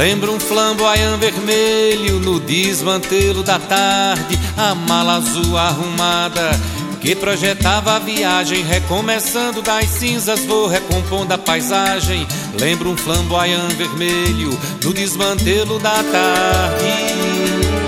Lembro 0.00 0.32
um 0.32 0.40
flamboyant 0.40 1.18
vermelho 1.18 2.20
no 2.20 2.40
desmantelo 2.40 3.42
da 3.42 3.58
tarde, 3.58 4.40
a 4.56 4.74
mala 4.74 5.16
azul 5.16 5.58
arrumada 5.58 6.58
que 7.02 7.14
projetava 7.14 7.96
a 7.96 7.98
viagem, 7.98 8.62
recomeçando 8.62 9.60
das 9.60 9.84
cinzas, 9.90 10.40
vou 10.46 10.68
recompondo 10.68 11.34
a 11.34 11.38
paisagem. 11.38 12.26
Lembro 12.58 12.88
um 12.88 12.96
flamboyant 12.96 13.74
vermelho 13.74 14.58
no 14.82 14.94
desmantelo 14.94 15.78
da 15.78 16.02
tarde. 16.02 17.79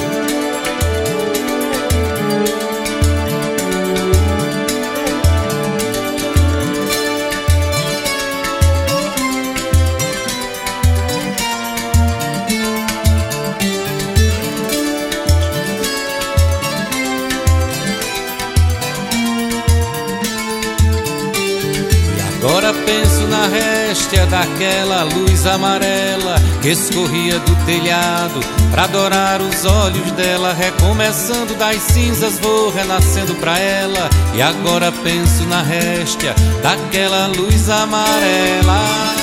Daquela 24.20 25.04
luz 25.04 25.46
amarela 25.46 26.36
que 26.60 26.68
escorria 26.68 27.38
do 27.38 27.56
telhado 27.64 28.40
para 28.70 28.84
adorar 28.84 29.40
os 29.40 29.64
olhos 29.64 30.10
dela. 30.12 30.52
Recomeçando 30.52 31.54
das 31.54 31.80
cinzas, 31.82 32.38
vou 32.38 32.70
renascendo 32.70 33.34
pra 33.36 33.58
ela. 33.58 34.08
E 34.34 34.42
agora 34.42 34.92
penso 35.02 35.44
na 35.44 35.62
réstia 35.62 36.34
daquela 36.62 37.26
luz 37.26 37.68
amarela. 37.68 39.21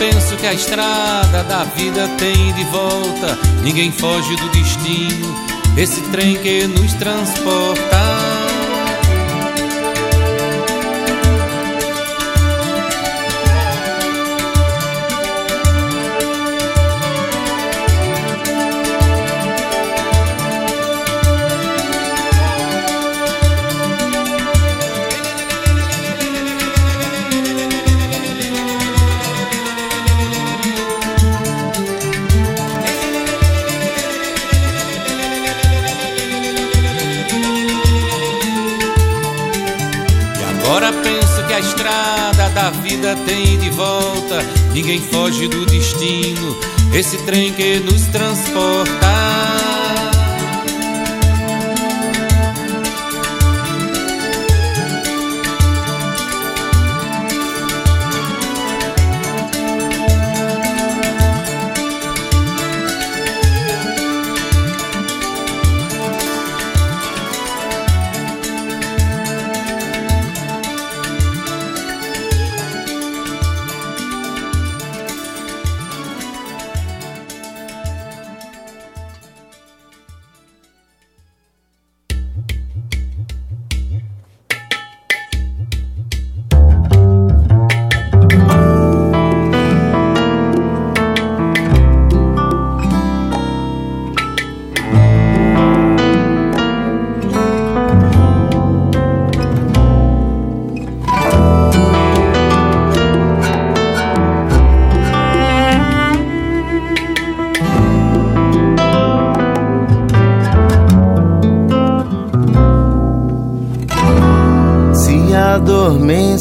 Penso 0.00 0.34
que 0.38 0.46
a 0.46 0.54
estrada 0.54 1.44
da 1.44 1.62
vida 1.64 2.08
tem 2.16 2.54
de 2.54 2.64
volta. 2.64 3.38
Ninguém 3.62 3.92
foge 3.92 4.34
do 4.36 4.48
destino, 4.48 5.36
esse 5.76 6.00
trem 6.10 6.36
que 6.36 6.66
nos 6.66 6.94
transporta. 6.94 8.19
Vida 42.90 43.16
tem 43.24 43.58
de 43.58 43.70
volta, 43.70 44.42
ninguém 44.72 45.00
foge 45.00 45.48
do 45.48 45.64
destino, 45.64 46.56
esse 46.92 47.16
trem 47.24 47.52
que 47.52 47.78
nos 47.80 48.02
transporta. 48.08 49.19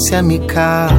Ausência 0.09 0.21
me 0.23 0.39
cala, 0.39 0.89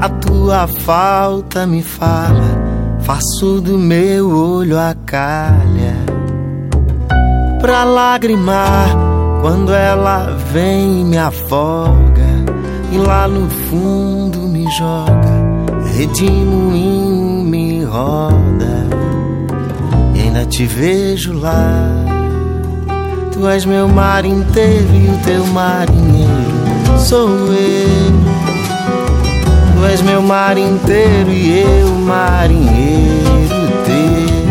a 0.00 0.08
tua 0.08 0.66
falta 0.66 1.66
me 1.66 1.82
fala, 1.82 2.98
faço 3.00 3.60
do 3.60 3.78
meu 3.78 4.28
olho 4.30 4.78
a 4.78 4.94
calha. 5.06 5.94
Pra 7.60 7.84
lagrimar, 7.84 8.88
quando 9.40 9.72
ela 9.72 10.36
vem 10.52 11.04
me 11.04 11.16
afoga, 11.16 12.26
e 12.92 12.98
lá 12.98 13.28
no 13.28 13.48
fundo 13.48 14.40
me 14.40 14.68
joga, 14.72 15.86
redemoinho 15.96 17.44
me 17.44 17.84
roda, 17.84 18.86
e 20.14 20.20
ainda 20.20 20.44
te 20.46 20.66
vejo 20.66 21.32
lá. 21.32 22.04
Tu 23.32 23.46
és 23.46 23.64
meu 23.64 23.86
mar 23.86 24.24
inteiro 24.24 24.94
e 24.94 25.08
o 25.10 25.18
teu 25.24 25.46
marinheiro 25.48 26.55
sou 27.06 27.28
eu. 27.28 28.12
Tu 29.76 29.84
és 29.86 30.02
meu 30.02 30.20
mar 30.20 30.58
inteiro 30.58 31.30
e 31.30 31.60
eu 31.60 31.88
marinheiro 32.00 33.70
teu. 33.86 34.46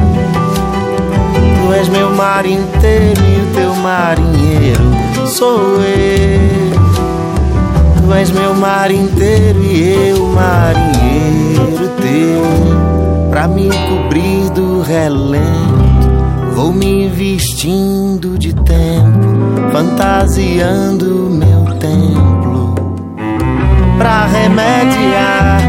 Tu 1.57 1.73
és 1.73 1.89
meu 1.89 2.11
mar 2.11 2.45
inteiro 2.45 3.21
e 3.21 3.41
o 3.41 3.53
teu 3.53 3.75
marinheiro 3.75 5.27
sou 5.27 5.81
eu. 5.81 6.79
Tu 8.01 8.13
és 8.13 8.31
meu 8.31 8.55
mar 8.55 8.89
inteiro 8.89 9.61
e 9.61 10.09
eu 10.09 10.25
marinheiro 10.27 11.89
teu. 11.99 13.29
Pra 13.29 13.49
me 13.49 13.67
cobrir 13.69 14.49
do 14.51 14.81
relento, 14.81 16.55
vou 16.55 16.71
me 16.71 17.09
vestindo 17.09 18.37
de 18.37 18.53
tempo, 18.53 19.71
fantasiando 19.73 21.29
meu 21.29 21.65
tempo 21.79 22.34
pra 24.05 24.27
remediar. 24.27 25.59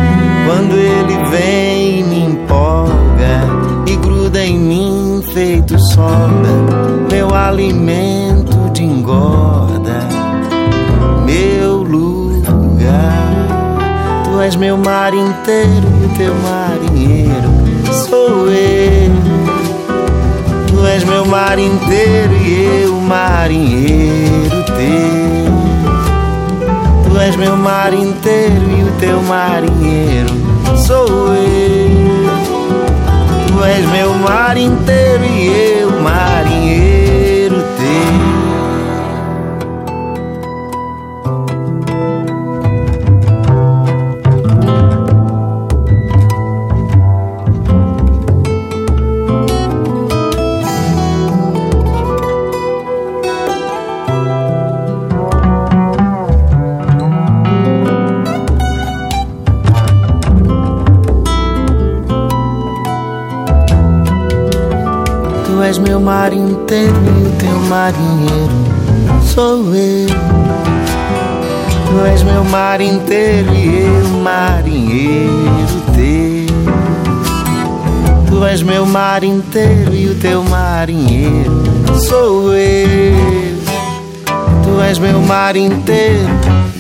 Quando 0.47 0.75
ele 0.75 1.17
vem, 1.31 2.05
me 2.05 2.25
empolga 2.27 3.41
e 3.87 3.97
gruda 3.97 4.45
em 4.45 4.59
mim, 4.59 5.23
feito 5.33 5.79
soda, 5.79 6.51
meu 7.11 7.35
alimento 7.35 8.71
de 8.75 8.85
engorda, 8.85 10.07
meu 11.25 11.83
lugar. 11.83 13.33
Tu 14.25 14.41
és 14.43 14.55
meu 14.55 14.77
mar 14.77 15.15
inteiro 15.15 15.89
e 16.05 16.19
teu 16.19 16.35
marinheiro 16.35 17.51
sou 18.09 18.49
eu. 18.51 19.13
Tu 20.69 20.87
és 20.87 21.03
meu 21.05 21.25
mar 21.25 21.59
inteiro 21.59 22.37
e 22.45 22.83
eu 22.85 23.01
marinheiro 23.01 24.63
teu. 24.77 25.56
Tu 27.17 27.21
és 27.23 27.35
meu 27.35 27.57
mar 27.57 27.95
inteiro 27.95 28.71
e 28.79 28.83
o 28.83 28.93
teu 29.01 29.23
marinheiro 29.23 30.29
sou 30.87 31.35
eu. 31.35 32.27
Tu 33.49 33.65
és 33.65 33.87
meu 33.87 34.13
mar 34.13 34.55
inteiro 34.59 35.25
e 35.25 35.81
eu 35.81 35.99
marinheiro 36.03 37.06
mar 66.07 66.33
inteiro 66.33 66.95
e 66.95 67.27
o 67.27 67.33
teu 67.39 67.59
marinheiro 67.69 68.53
sou 69.25 69.75
eu. 69.75 70.07
Tu 71.87 72.07
és 72.07 72.23
meu 72.23 72.45
mar 72.45 72.81
inteiro 72.81 73.53
e 73.53 73.81
eu 73.81 74.09
marinheiro 74.23 75.83
teu. 75.97 76.47
Tu 78.29 78.45
és 78.45 78.63
meu 78.63 78.87
mar 78.87 79.25
inteiro 79.25 79.93
e 79.93 80.07
o 80.07 80.15
teu 80.15 80.45
marinheiro 80.45 81.65
sou 81.99 82.55
eu. 82.55 83.59
Tu 84.63 84.81
és 84.83 85.01
meu 85.01 85.21
mar 85.21 85.57
inteiro 85.57 86.31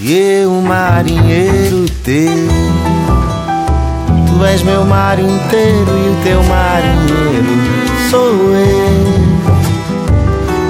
e 0.00 0.14
eu 0.42 0.50
marinheiro 0.62 1.86
teu. 2.04 2.48
Tu 4.28 4.44
és 4.44 4.62
meu 4.62 4.84
mar 4.84 5.18
inteiro 5.18 5.90
e 5.90 6.10
o 6.10 6.16
teu 6.22 6.40
marinheiro 6.44 7.75
sou 8.10 8.54
eu. 8.54 9.26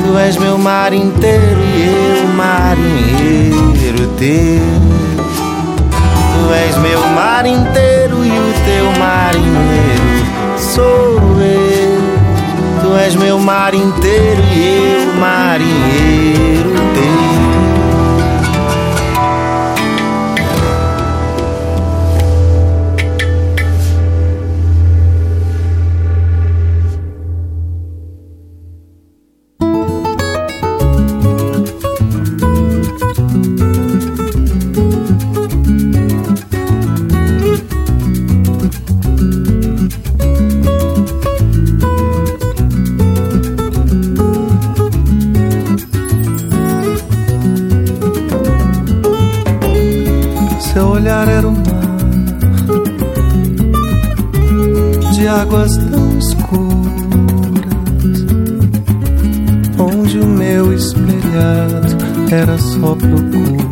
Tu 0.03 0.19
és 0.19 0.37
meu 0.37 0.57
mar 0.57 0.93
inteiro 0.93 1.61
e 1.75 2.21
eu 2.21 2.29
marinheiro 2.29 4.07
teu. 4.19 4.63
Tu 6.33 6.55
és 6.55 6.77
meu 6.79 7.01
mar 7.09 7.45
inteiro 7.45 8.25
e 8.25 8.31
o 8.31 8.55
teu 8.65 8.91
marinheiro 8.99 10.27
sou 10.59 11.19
eu. 11.41 12.01
Tu 12.83 12.97
és 12.97 13.15
meu 13.15 13.39
mar 13.39 13.75
inteiro 13.75 14.43
e 14.55 14.95
eu 14.95 15.21
marinheiro 15.21 16.71
teu. 16.95 17.46
Águas 55.47 55.77
tão 55.77 56.19
escuras, 56.19 56.57
onde 59.79 60.19
o 60.19 60.27
meu 60.27 60.73
espelhado 60.73 61.97
era 62.31 62.59
só 62.59 62.97
procura. 62.97 63.67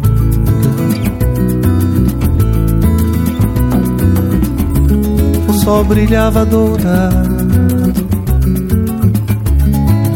O 5.49 5.53
sol 5.65 5.85
brilhava 5.85 6.47
dourado 6.47 7.35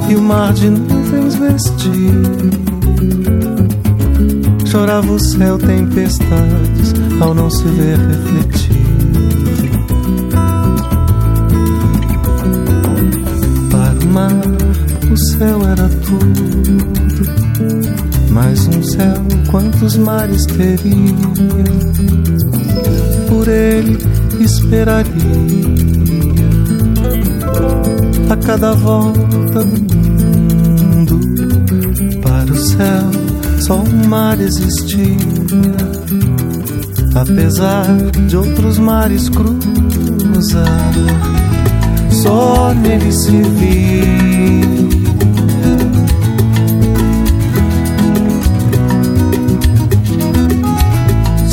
e 0.09 0.14
o 0.14 0.23
mar 0.23 0.53
de 0.53 0.71
nuvens 0.71 1.35
vestido. 1.35 2.68
Chorava 4.64 5.12
o 5.12 5.18
céu 5.18 5.59
tempestades 5.59 6.94
ao 7.21 7.35
não 7.35 7.51
se 7.51 7.64
ver 7.64 7.99
refletido. 7.99 8.97
Mar, 14.18 14.33
o 15.12 15.16
céu 15.16 15.61
era 15.64 15.88
tudo, 15.88 16.42
mais 18.31 18.66
um 18.66 18.83
céu, 18.83 19.14
quantos 19.48 19.96
mares 19.96 20.44
teria? 20.46 21.14
Por 23.28 23.46
ele 23.46 23.96
esperaria 24.40 25.07
a 28.31 28.37
cada 28.37 28.72
volta 28.72 29.64
do 31.07 31.18
para 32.20 32.52
o 32.52 32.57
céu 32.57 33.11
só 33.61 33.83
um 33.83 34.09
mar 34.09 34.40
existia, 34.40 35.16
apesar 37.14 37.87
de 38.26 38.37
outros 38.37 38.78
mares 38.78 39.28
cruzar, 39.28 40.92
só 42.22 42.74
nele 42.74 43.12
se 43.12 43.31
via. 43.31 44.68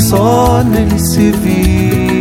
Só 0.08 0.62
nele 0.64 0.98
se 0.98 1.30
via. 1.30 2.15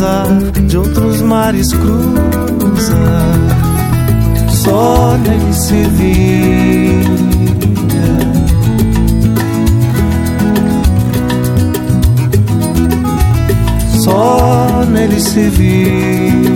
De 0.00 0.78
outros 0.78 1.20
mares 1.20 1.68
cruzar, 1.74 3.36
só 4.48 5.18
nele 5.18 5.52
se 5.52 5.84
via. 5.98 7.10
Só 14.02 14.86
nele 14.90 15.20
se 15.20 15.50
via. 15.50 16.50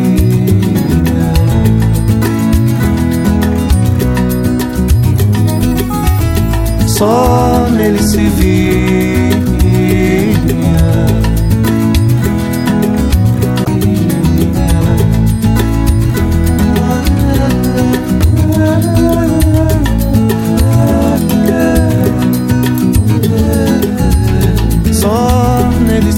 só 6.87 7.69
nele 7.77 8.03
se 8.03 8.21
via. 8.21 9.04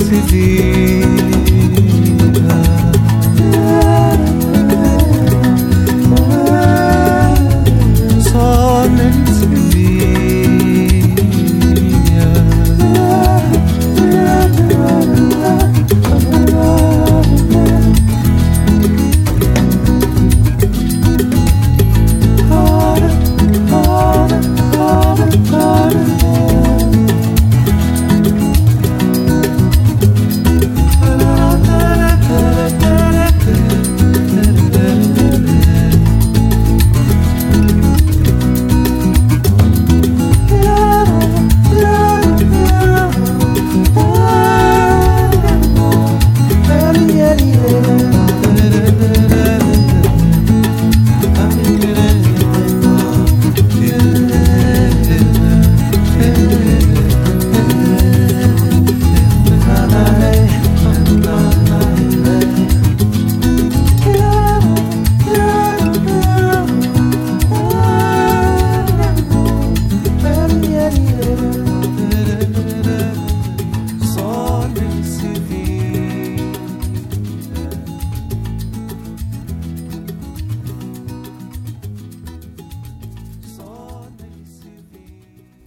Se 0.07 0.21
via. 0.31 0.66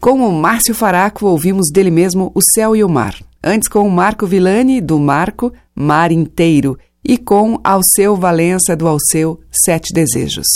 Com 0.10 0.28
o 0.28 0.34
Márcio 0.34 0.74
Faraco, 0.74 1.28
ouvimos 1.28 1.70
dele 1.72 1.92
mesmo 1.92 2.32
O 2.34 2.42
Céu 2.42 2.76
e 2.76 2.84
o 2.84 2.90
Mar. 2.90 3.16
Antes, 3.44 3.70
com 3.70 3.88
o 3.88 3.92
Marco 3.92 4.26
Villani, 4.26 4.82
do 4.82 4.98
Marco, 4.98 5.54
Mar 5.76 6.12
Inteiro. 6.12 6.80
E 7.06 7.16
com 7.16 7.60
Alceu 7.64 8.16
Valença, 8.16 8.76
do 8.76 8.88
Alceu, 8.88 9.40
Sete 9.52 9.94
Desejos. 9.94 10.48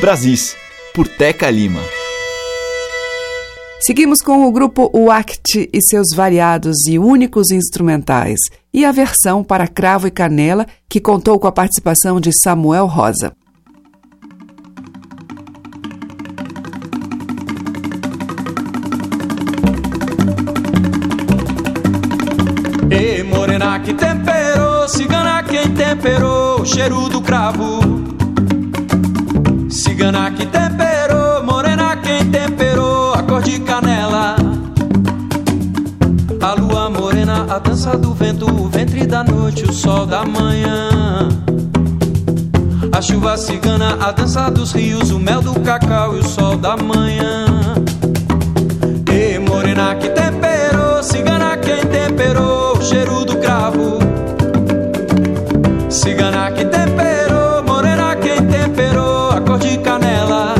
Brasis, 0.00 0.54
por 0.94 1.08
Teca 1.08 1.50
Lima. 1.50 1.80
Seguimos 3.80 4.20
com 4.22 4.46
o 4.46 4.52
grupo 4.52 4.88
UACT 4.94 5.70
e 5.72 5.82
seus 5.82 6.14
variados 6.14 6.86
e 6.88 7.00
únicos 7.00 7.50
instrumentais, 7.50 8.38
e 8.72 8.84
a 8.84 8.92
versão 8.92 9.42
para 9.42 9.66
cravo 9.66 10.06
e 10.06 10.10
canela, 10.12 10.68
que 10.88 11.00
contou 11.00 11.40
com 11.40 11.48
a 11.48 11.52
participação 11.52 12.20
de 12.20 12.30
Samuel 12.44 12.86
Rosa. 12.86 13.34
Temperou, 26.04 26.60
o 26.60 26.66
cheiro 26.66 27.08
do 27.08 27.22
cravo. 27.22 27.80
Cigana 29.70 30.30
que 30.32 30.44
temperou, 30.44 31.42
morena 31.42 31.96
quem 31.96 32.30
temperou 32.30 33.14
a 33.14 33.22
cor 33.22 33.42
de 33.42 33.58
canela. 33.60 34.36
A 36.42 36.52
lua 36.60 36.90
morena, 36.90 37.46
a 37.48 37.58
dança 37.58 37.96
do 37.96 38.12
vento, 38.12 38.44
o 38.44 38.68
ventre 38.68 39.06
da 39.06 39.24
noite, 39.24 39.64
o 39.64 39.72
sol 39.72 40.04
da 40.04 40.26
manhã. 40.26 40.90
A 42.92 43.00
chuva 43.00 43.38
cigana, 43.38 43.96
a 43.98 44.12
dança 44.12 44.50
dos 44.50 44.72
rios, 44.72 45.10
o 45.10 45.18
mel 45.18 45.40
do 45.40 45.58
cacau 45.60 46.16
e 46.16 46.20
o 46.20 46.22
sol 46.22 46.58
da 46.58 46.76
manhã. 46.76 47.46
E 49.10 49.38
morena 49.38 49.94
que 49.94 50.10
temperou, 50.10 51.02
cigana 51.02 51.56
quem 51.56 51.80
temperou, 51.86 52.76
o 52.76 52.82
cheiro 52.82 53.24
do 53.24 53.38
cravo. 53.38 53.93
Cigana 55.94 56.50
que 56.50 56.64
temperou, 56.64 57.62
morena 57.62 58.16
quem 58.16 58.44
temperou, 58.48 59.30
a 59.30 59.40
cor 59.40 59.58
de 59.60 59.78
canela. 59.78 60.52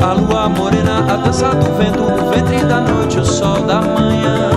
A 0.00 0.12
lua 0.14 0.48
morena, 0.48 1.00
a 1.12 1.16
dança 1.18 1.50
do 1.50 1.76
vento, 1.76 2.02
o 2.02 2.30
ventre 2.30 2.64
da 2.64 2.80
noite, 2.80 3.18
o 3.18 3.24
sol 3.26 3.60
da 3.66 3.82
manhã. 3.82 4.50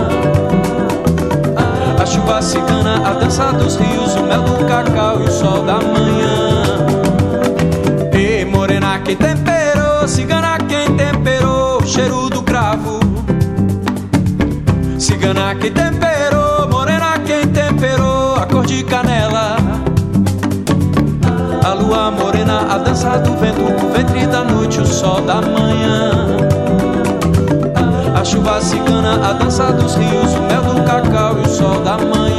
A 2.00 2.06
chuva 2.06 2.40
cigana, 2.40 3.06
a 3.06 3.12
dança 3.12 3.52
dos 3.52 3.76
rios, 3.76 4.14
o 4.14 4.22
mel 4.22 4.42
do 4.44 4.64
cacau 4.64 5.20
e 5.20 5.24
o 5.24 5.30
sol 5.30 5.62
da 5.62 5.74
manhã. 5.74 6.64
E 8.14 8.46
morena 8.46 8.98
que 9.00 9.14
temperou, 9.14 10.08
cigana 10.08 10.56
quem 10.56 10.96
temperou, 10.96 11.82
o 11.82 11.86
cheiro 11.86 12.30
do 12.30 12.42
cravo. 12.42 12.98
Cigana 14.98 15.54
que 15.54 15.70
temperou, 15.70 16.59
de 18.70 18.84
canela. 18.84 19.56
A 21.64 21.74
lua 21.74 22.08
morena, 22.12 22.72
a 22.72 22.78
dança 22.78 23.18
do 23.18 23.34
vento, 23.34 23.62
o 23.62 23.92
ventre 23.92 24.24
da 24.28 24.44
noite, 24.44 24.80
o 24.80 24.86
sol 24.86 25.20
da 25.22 25.40
manhã. 25.42 26.12
A 28.14 28.24
chuva 28.24 28.60
cigana, 28.60 29.28
a 29.28 29.32
dança 29.32 29.72
dos 29.72 29.96
rios, 29.96 30.34
o 30.36 30.42
mel 30.42 30.62
do 30.62 30.82
cacau 30.84 31.36
e 31.38 31.40
o 31.40 31.48
sol 31.48 31.80
da 31.80 31.98
manhã. 31.98 32.29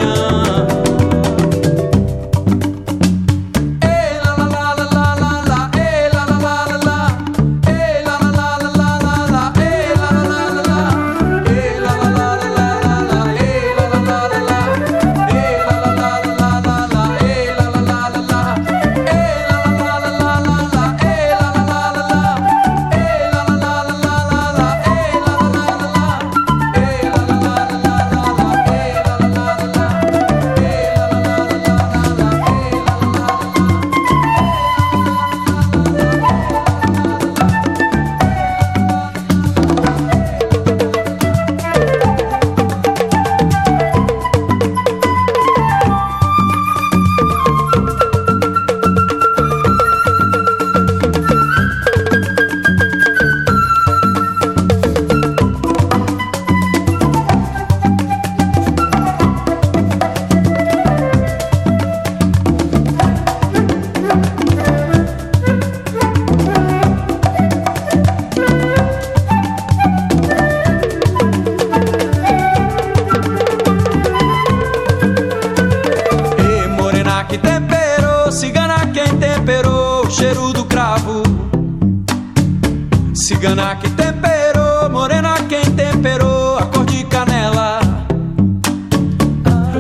Cigana 83.22 83.76
que 83.76 83.88
temperou, 83.92 84.90
morena 84.90 85.36
quem 85.48 85.64
temperou, 85.76 86.58
a 86.58 86.66
cor 86.66 86.84
de 86.86 87.04
canela. 87.04 87.80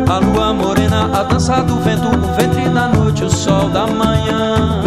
A 0.07 0.19
lua 0.19 0.53
morena, 0.53 1.05
a 1.05 1.23
dança 1.23 1.63
do 1.63 1.75
vento, 1.77 2.07
o 2.07 2.35
ventre 2.35 2.69
da 2.69 2.89
noite, 2.89 3.23
o 3.23 3.29
sol 3.31 3.67
da 3.69 3.87
manhã. 3.87 4.83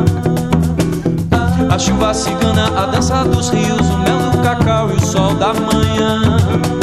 A 1.68 1.76
chuva 1.76 2.14
cigana, 2.14 2.66
a 2.80 2.86
dança 2.86 3.24
dos 3.24 3.48
rios, 3.48 3.90
o 3.90 3.98
mel 3.98 4.30
do 4.30 4.38
cacau 4.38 4.88
e 4.88 4.94
o 4.94 5.00
sol 5.04 5.34
da 5.34 5.52
manhã. 5.52 6.73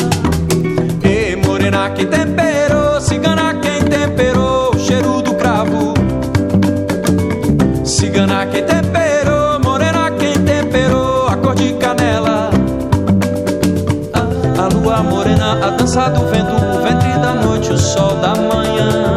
Dança 15.82 16.12
do 16.12 16.28
vento, 16.28 16.54
o 16.54 16.84
ventre 16.84 17.12
da 17.18 17.34
noite, 17.34 17.74
o 17.74 17.78
sol 17.78 18.16
da 18.18 18.36
manhã. 18.36 19.16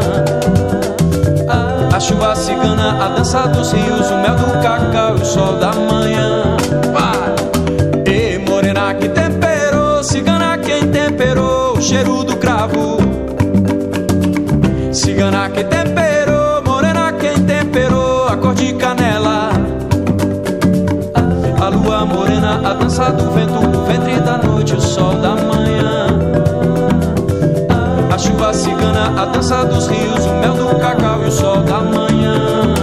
A, 1.94 2.00
chuva 2.00 2.34
cigana, 2.34 3.04
a 3.04 3.08
dança 3.10 3.46
dos 3.48 3.70
rios, 3.72 4.10
o 4.10 4.16
mel 4.16 4.34
do 4.34 4.62
cacau 4.62 5.12
o 5.12 5.24
sol 5.24 5.58
da 5.58 5.72
manhã. 5.74 6.56
E 8.06 8.38
morena 8.48 8.94
que 8.94 9.10
temperou, 9.10 10.02
cigana 10.02 10.56
quem 10.56 10.88
temperou, 10.88 11.76
o 11.76 11.82
cheiro 11.82 12.24
do 12.24 12.34
cravo. 12.38 12.96
Cigana 14.90 15.50
que 15.50 15.64
temperou, 15.64 16.62
morena 16.64 17.12
quem 17.12 17.44
temperou, 17.44 18.26
a 18.26 18.38
cor 18.38 18.54
de 18.54 18.72
canela. 18.72 19.50
A 21.60 21.68
lua 21.68 22.06
morena, 22.06 22.60
a 22.64 22.72
dança 22.72 23.10
do 23.10 23.30
vento, 23.32 23.58
o 23.58 23.84
ventre 23.84 24.18
da 24.20 24.38
noite, 24.38 24.74
o 24.74 24.80
sol 24.80 25.14
da 25.16 25.36
manhã. 25.36 26.03
A 29.06 29.26
dança 29.26 29.64
dos 29.64 29.86
rios, 29.88 30.24
o 30.24 30.34
mel 30.40 30.54
do 30.54 30.78
cacau 30.78 31.22
e 31.22 31.28
o 31.28 31.30
sol 31.30 31.62
da 31.62 31.80
manhã. 31.80 32.74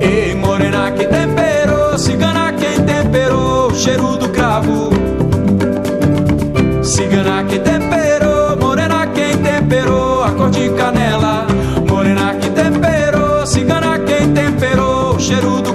E 0.00 0.34
morena 0.34 0.90
que 0.90 1.06
temperou, 1.06 1.98
cigana 1.98 2.52
quem 2.52 2.84
temperou, 2.84 3.68
o 3.68 3.74
cheiro 3.74 4.16
do 4.16 4.28
cravo. 4.28 4.90
Cigana 6.82 7.44
que 7.44 7.58
temperou, 7.58 8.56
morena 8.60 9.06
quem 9.08 9.36
temperou, 9.38 10.24
a 10.24 10.30
cor 10.32 10.50
de 10.50 10.68
canela. 10.70 11.46
Morena 11.88 12.34
que 12.34 12.50
temperou, 12.50 13.46
cigana 13.46 13.98
quem 14.00 14.32
temperou, 14.32 15.14
o 15.14 15.20
cheiro 15.20 15.62
do 15.62 15.71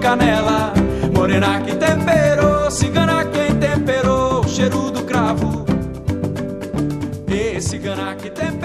canela. 0.00 0.72
Morena 1.14 1.60
que 1.60 1.76
temperou, 1.76 2.70
cigana 2.70 3.24
quem 3.26 3.54
temperou, 3.56 4.40
o 4.40 4.48
cheiro 4.48 4.90
do 4.90 5.02
cravo. 5.04 5.66
E 7.28 7.60
cigana 7.60 8.14
que 8.16 8.30
temperou, 8.30 8.59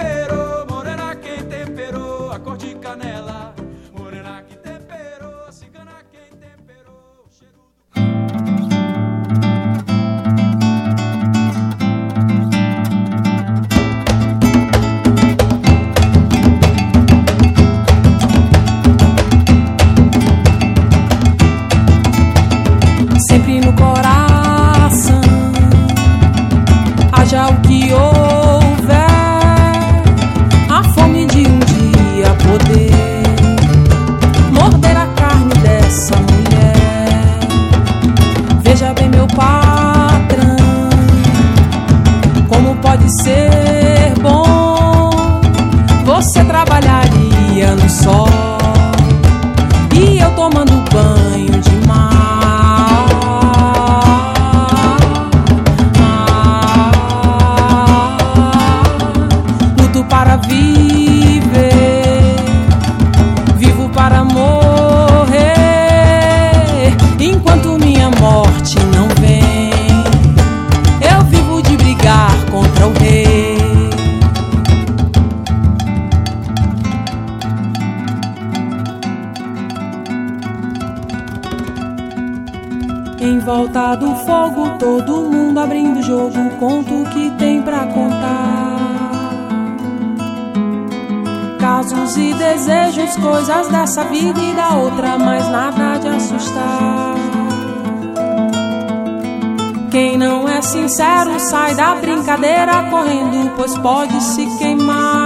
sincero 100.66 101.38
sai 101.38 101.74
da 101.74 101.94
brincadeira 101.94 102.90
correndo, 102.90 103.52
pois 103.56 103.76
pode 103.78 104.20
se 104.20 104.44
queimar. 104.58 105.25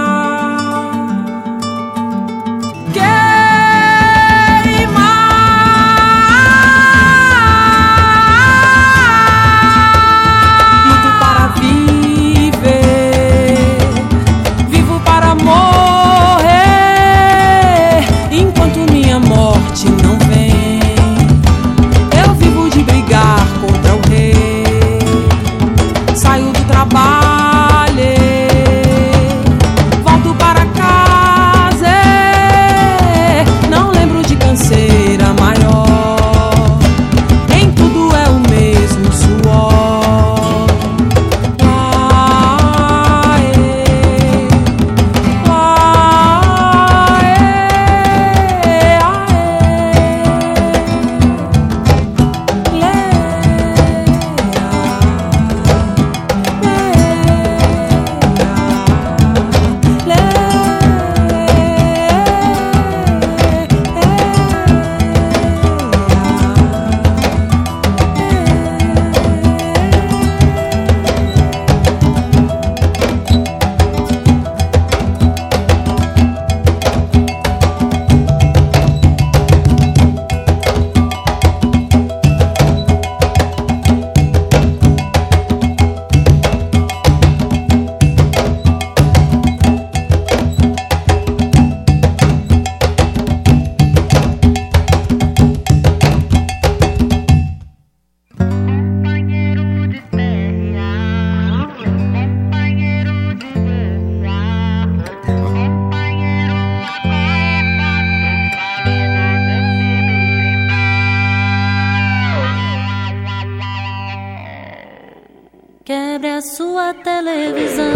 Televisão. 117.03 117.93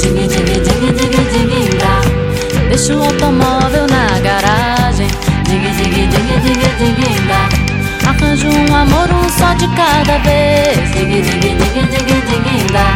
Ding, 0.00 0.14
ding, 0.14 0.28
ding, 0.28 0.62
ding, 0.62 1.46
ding. 1.46 1.70
Deixa 2.68 2.94
o 2.94 3.02
automóvel 3.02 3.86
na 3.88 4.18
garagem. 4.20 5.08
Ding, 5.44 5.60
ding, 5.60 5.90
ding, 5.90 6.08
ding, 6.78 6.94
ding, 6.94 7.26
dá. 7.28 7.48
Arranjo 8.08 8.48
um 8.48 8.74
amor, 8.74 9.08
um 9.10 9.28
só 9.28 9.52
de 9.54 9.68
cada 9.76 10.18
vez. 10.18 10.90
Ding, 10.92 11.08
ding, 11.08 11.22
ding, 11.22 11.56
ding, 11.58 11.86
ding, 11.86 12.66
dá. 12.72 12.94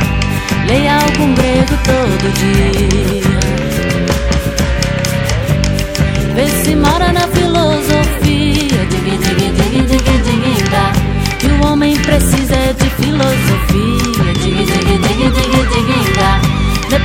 Leia 0.66 0.94
algum 0.94 1.34
grego 1.34 1.76
todo 1.84 2.32
dia. 2.38 3.22
Vê 6.34 6.46
se 6.48 6.74
mora 6.74 7.12
na 7.12 7.28
filosofia. 7.28 8.86
Ding, 8.90 9.04
ding, 9.04 9.18
ding, 9.18 9.86
ding, 9.86 10.40
ding, 10.40 10.70
dá. 10.70 10.92
Que 11.38 11.46
o 11.46 11.66
homem 11.66 11.96
precisa 11.96 12.54
é 12.54 12.72
de 12.72 12.88
filosofia. 12.90 14.03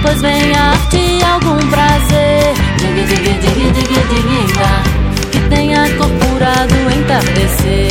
Depois 0.01 0.21
vem 0.21 0.55
a 0.55 0.71
arte 0.71 0.95
e 0.95 1.21
algum 1.25 1.57
prazer. 1.69 2.53
Dig, 2.77 3.05
dig, 3.05 3.19
dig, 3.19 3.73
dig, 3.73 3.87
dig, 4.07 4.53
dá. 4.57 5.29
Que 5.29 5.39
tenha 5.49 5.89
corporado 5.97 6.73
entardecer. 6.97 7.89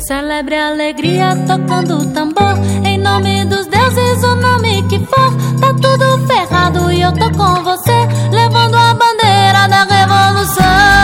Celebre 0.00 0.56
a 0.56 0.66
alegria 0.70 1.36
tocando 1.46 2.06
tambor. 2.06 2.58
Em 2.84 2.98
nome 2.98 3.44
dos 3.44 3.68
deuses, 3.68 4.24
o 4.24 4.34
nome 4.34 4.82
que 4.88 4.98
for. 4.98 5.32
Tá 5.60 5.74
tudo 5.74 6.26
ferrado 6.26 6.90
e 6.90 7.00
eu 7.00 7.12
tô 7.12 7.30
com 7.30 7.62
você. 7.62 8.08
Levando 8.32 8.74
a 8.74 8.94
bandeira 8.94 9.68
da 9.68 9.84
Na 9.84 10.99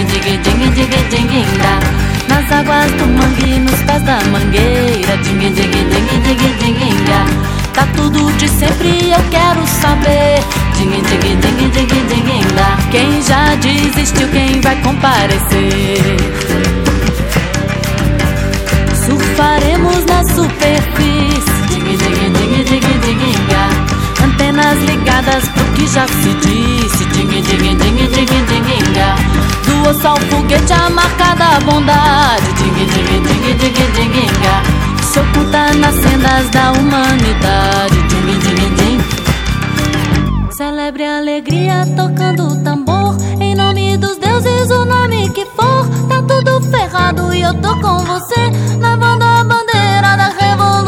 Ding, 0.00 0.06
ding, 0.06 0.40
ding, 0.40 0.72
ding, 1.10 1.26
ding, 1.28 1.46
dá 1.58 1.78
Nas 2.26 2.50
águas 2.50 2.90
do 2.92 3.06
mangue, 3.06 3.58
nos 3.58 3.82
pés 3.82 4.02
da 4.02 4.18
mangueira 4.32 5.14
Ding, 5.18 5.38
ding, 5.38 5.52
ding, 5.52 5.68
ding, 5.68 6.72
ding, 6.72 7.04
dá 7.04 7.26
Tá 7.74 7.86
tudo 7.94 8.32
de 8.38 8.48
sempre, 8.48 9.10
eu 9.10 9.22
quero 9.30 9.66
saber 9.66 10.42
Ding, 10.78 10.88
ding, 10.88 11.02
ding, 11.02 11.70
ding, 11.70 12.22
ding, 12.24 12.46
dá 12.56 12.78
Quem 12.90 13.22
já 13.22 13.54
desistiu, 13.56 14.26
quem 14.28 14.58
vai 14.62 14.76
comparecer 14.76 16.16
Surfaremos 19.04 20.06
na 20.06 20.24
superfície 20.34 21.52
Ding, 21.68 21.84
ding, 21.84 21.98
ding, 21.98 22.64
ding, 22.64 23.18
ding, 23.18 23.46
dá 23.50 24.24
Antenas 24.24 24.78
ligadas 24.84 25.44
pro 25.48 25.64
que 25.74 25.86
já 25.86 26.06
se 26.06 26.34
disse 26.40 26.49
Osso 30.00 30.08
ao 30.08 30.16
foguete 30.16 30.72
a 30.72 30.88
marca 30.88 31.34
da 31.34 31.60
bondade. 31.60 32.52
Ding, 32.54 32.72
ding, 32.72 32.86
ding, 32.86 34.10
ding, 34.10 34.30
dá 34.42 34.62
Se 35.02 35.20
oculta 35.20 35.74
nas 35.74 35.94
sendas 35.94 36.48
da 36.50 36.72
humanidade. 36.72 38.02
Ding, 38.08 38.38
ding, 38.38 38.74
ding 38.76 39.00
Celebre 40.52 41.04
a 41.04 41.18
alegria 41.18 41.86
tocando 41.94 42.56
tambor. 42.64 43.14
Em 43.38 43.54
nome 43.54 43.98
dos 43.98 44.16
deuses, 44.16 44.70
o 44.70 44.86
nome 44.86 45.28
que 45.30 45.44
for. 45.44 45.86
Tá 46.08 46.22
tudo 46.22 46.62
ferrado 46.70 47.34
e 47.34 47.42
eu 47.42 47.52
tô 47.60 47.76
com 47.80 47.98
você. 47.98 48.50
Levando 48.80 49.22
a 49.22 49.44
bandeira 49.44 50.16
da 50.16 50.28
revolução 50.28 50.79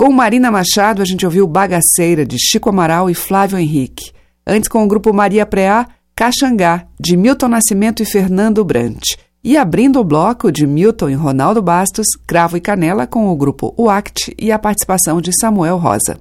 Com 0.00 0.10
Marina 0.10 0.50
Machado, 0.50 1.02
a 1.02 1.04
gente 1.04 1.26
ouviu 1.26 1.46
Bagaceira, 1.46 2.24
de 2.24 2.38
Chico 2.38 2.70
Amaral 2.70 3.10
e 3.10 3.14
Flávio 3.14 3.58
Henrique. 3.58 4.12
Antes, 4.46 4.66
com 4.66 4.82
o 4.82 4.88
grupo 4.88 5.12
Maria 5.12 5.44
Preá, 5.44 5.86
Caxangá, 6.16 6.86
de 6.98 7.18
Milton 7.18 7.48
Nascimento 7.48 8.02
e 8.02 8.06
Fernando 8.06 8.64
Brant. 8.64 9.02
E 9.44 9.58
abrindo 9.58 10.00
o 10.00 10.04
bloco 10.04 10.50
de 10.50 10.66
Milton 10.66 11.10
e 11.10 11.14
Ronaldo 11.14 11.60
Bastos, 11.60 12.06
Cravo 12.26 12.56
e 12.56 12.62
Canela, 12.62 13.06
com 13.06 13.28
o 13.28 13.36
grupo 13.36 13.74
UACT 13.76 14.34
e 14.38 14.50
a 14.50 14.58
participação 14.58 15.20
de 15.20 15.38
Samuel 15.38 15.76
Rosa. 15.76 16.16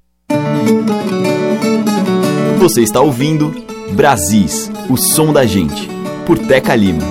Você 2.57 2.81
está 2.81 2.99
ouvindo 2.99 3.55
Brasis, 3.93 4.69
o 4.89 4.97
som 4.97 5.31
da 5.31 5.45
gente, 5.45 5.87
por 6.25 6.37
Teca 6.37 6.75
Lima. 6.75 7.03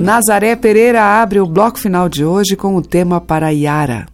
Nazaré 0.00 0.56
Pereira 0.56 1.22
abre 1.22 1.38
o 1.38 1.46
bloco 1.46 1.78
final 1.78 2.08
de 2.08 2.24
hoje 2.24 2.56
com 2.56 2.74
o 2.74 2.82
tema 2.82 3.20
para 3.20 3.50
Yara. 3.50 4.12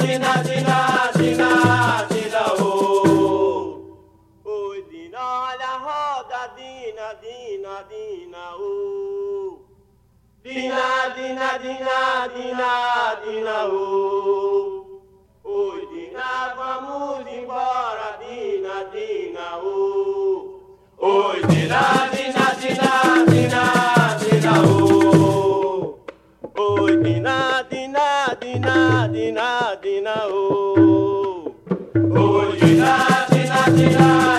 dina, 0.02 0.44
dina, 0.44 0.99
roda, 5.84 6.52
dina, 6.56 7.08
dina, 7.22 7.84
dina, 7.90 8.44
oh. 8.56 9.60
Dina, 10.44 11.14
dina, 11.16 11.58
dina, 11.64 12.28
dina, 12.34 12.72
dina, 13.24 13.58
oh. 13.68 14.86
Oi, 15.46 15.82
Dina, 15.92 16.54
vamos 16.56 17.26
embora, 17.28 18.18
Dina, 18.20 18.84
Dina, 18.94 19.58
oh. 19.58 20.62
Oi, 21.00 21.42
Dina, 21.48 22.10
Dina, 22.14 22.46
Dina, 22.62 23.26
Dina, 23.26 23.64
Dina, 24.20 24.54
oh. 24.64 26.00
Oi, 26.56 26.98
Dina, 27.04 27.66
Dina, 27.70 28.38
Dina, 28.40 29.08
Dina, 29.12 29.76
Dina, 29.82 30.16
oh. 30.28 31.56
Oi, 31.96 32.58
Dina, 32.60 33.26
Dina, 33.32 33.62
Dina, 33.76 34.39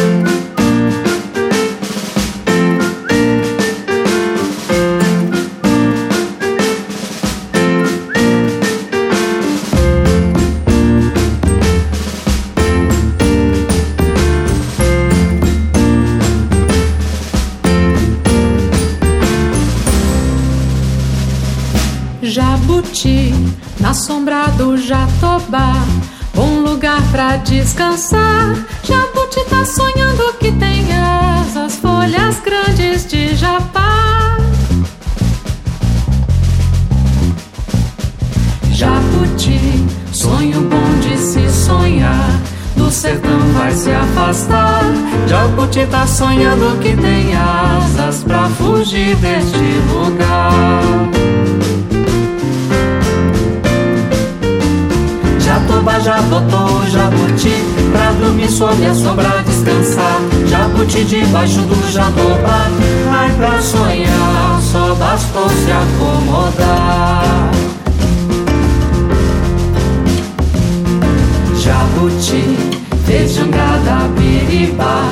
Na 23.91 23.95
sombra 23.95 24.47
do 24.51 24.77
Jatobá, 24.77 25.73
bom 26.33 26.61
lugar 26.61 27.01
pra 27.11 27.35
descansar. 27.35 28.55
Jabuti 28.85 29.43
tá 29.49 29.65
sonhando 29.65 30.33
que 30.39 30.49
tem 30.53 30.87
asas, 30.95 31.75
folhas 31.75 32.39
grandes 32.39 33.05
de 33.05 33.35
japá. 33.35 34.37
Jabuti, 38.71 39.59
sonho 40.13 40.61
bom 40.61 40.99
de 41.01 41.17
se 41.17 41.49
sonhar. 41.49 42.39
Do 42.77 42.89
sertão 42.89 43.39
vai 43.57 43.73
se 43.73 43.91
afastar. 43.91 44.85
Jabuti 45.27 45.85
tá 45.87 46.07
sonhando 46.07 46.79
que 46.79 46.95
tem 46.95 47.35
asas 47.35 48.23
pra 48.23 48.47
fugir 48.51 49.17
deste 49.17 49.57
lugar. 49.93 51.30
O 55.81 56.85
jabuti 56.91 57.65
Pra 57.91 58.11
dormir 58.11 58.51
sob 58.51 58.85
a 58.85 58.93
sombra 58.93 59.43
descansar. 59.43 60.21
Jabuti 60.47 61.03
debaixo 61.03 61.61
do 61.61 61.91
jatoba 61.91 62.67
Ai 63.11 63.31
pra 63.31 63.59
sonhar 63.59 64.61
só 64.61 64.93
bastou 64.93 65.49
se 65.49 65.71
acomodar. 65.71 67.51
Jabuti, 71.55 72.57
vejangada, 73.05 74.07
biribá 74.15 75.09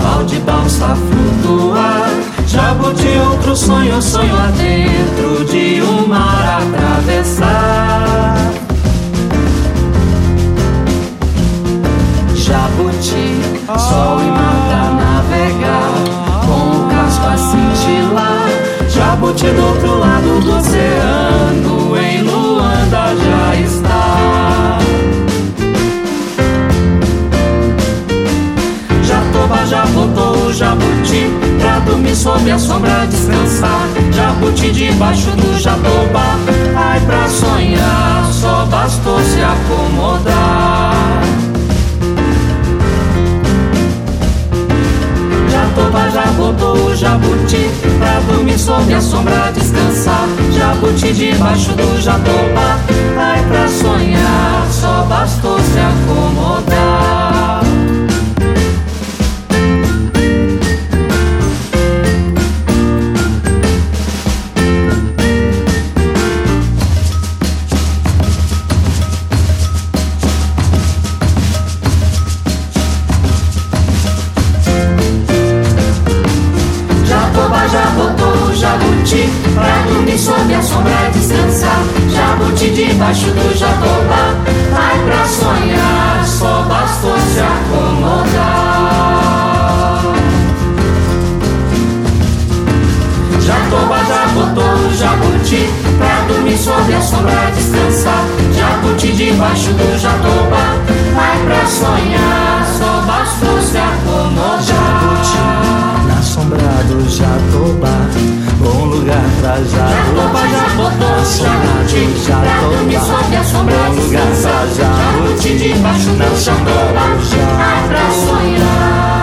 Pau 0.00 0.24
de 0.24 0.38
balsa 0.38 0.96
flutuar. 0.96 2.10
Jabuti, 2.46 3.08
outro 3.28 3.56
sonho, 3.56 4.00
sonho 4.00 4.36
adentro 4.36 5.44
De 5.46 5.82
um 5.82 6.06
mar 6.06 6.62
atravessar 6.62 8.32
Jabuti, 12.52 13.40
sol 13.78 14.20
e 14.20 14.30
mar 14.30 14.56
pra 14.68 14.84
navegar, 15.00 15.92
com 16.46 16.62
o 16.76 16.88
casco 16.90 17.26
a 17.26 17.36
cintilar. 17.38 18.46
Jabuti 18.90 19.46
do 19.46 19.66
outro 19.68 19.98
lado 19.98 20.40
do 20.40 20.58
oceano, 20.58 21.96
em 21.96 22.20
Luanda 22.20 23.16
já 23.16 23.56
está. 23.56 24.78
Jatoba 29.02 29.64
já 29.64 29.86
botou 29.86 30.48
o 30.48 30.52
jabuti 30.52 31.30
pra 31.58 31.78
dormir 31.78 32.14
sob 32.14 32.50
a 32.50 32.58
sombra 32.58 33.06
descansar. 33.06 33.88
Jabuti 34.12 34.70
debaixo 34.72 35.30
do 35.30 35.58
jatoba, 35.58 36.38
ai 36.76 37.00
pra 37.00 37.26
sonhar, 37.30 38.30
só 38.30 38.66
bastou 38.66 39.18
se 39.20 39.40
acomodar. 39.40 41.01
Jatoba 45.72 46.10
já 46.10 46.24
o 46.74 46.94
jabuti 46.94 47.70
pra 47.98 48.20
dormir 48.20 48.58
sob 48.58 48.92
a 48.92 49.00
sombra 49.00 49.50
descansar. 49.52 50.28
Jabuti 50.52 51.14
debaixo 51.14 51.72
do 51.72 51.98
jatoba, 51.98 52.78
ai 53.16 53.42
pra 53.44 53.66
sonhar, 53.68 54.66
só 54.70 55.06
bastou 55.08 55.58
se 55.60 55.78
acomodar. 55.78 57.31
Dormir 80.62 80.70
sob 80.70 80.70
a 80.70 80.70
sombra 80.70 81.10
descansar 81.12 81.82
Jabuti 82.10 82.70
debaixo 82.70 83.26
do 83.26 83.58
jatobá 83.58 84.36
Ai 84.74 84.98
pra 85.04 85.24
sonhar, 85.26 86.24
só 86.24 86.62
bastou 86.62 87.18
se 87.18 87.40
acomodar. 87.40 88.82
Jatobá 93.40 93.98
já 94.04 94.26
botou 94.34 94.86
o 94.86 94.94
jabuti 94.94 95.68
Pra 95.98 96.20
dormir 96.28 96.56
sob 96.56 96.94
a 96.94 97.00
sombra 97.00 97.50
descansar 97.54 98.24
Jabuti 98.56 99.12
debaixo 99.12 99.72
do 99.72 99.98
jatobá 99.98 100.76
Ai 101.16 101.38
pra 101.44 101.66
sonhar, 101.66 102.66
só 102.78 102.91
do 106.88 107.08
jatobá 107.08 108.08
Bom 108.58 108.84
lugar 108.86 109.24
pra 109.40 109.56
jabuti 109.56 110.82
Na 110.98 111.24
sombra 111.24 111.84
do 111.86 112.26
jatobá 112.26 112.82
Bom 113.64 113.94
lugar 113.94 114.30
pra 114.42 114.66
jabuti 114.66 115.74
Na 116.18 116.30
sombra 116.36 116.74
do 116.92 117.88
pra 117.88 118.04
jatobá 118.04 118.10
sonhar 118.10 119.21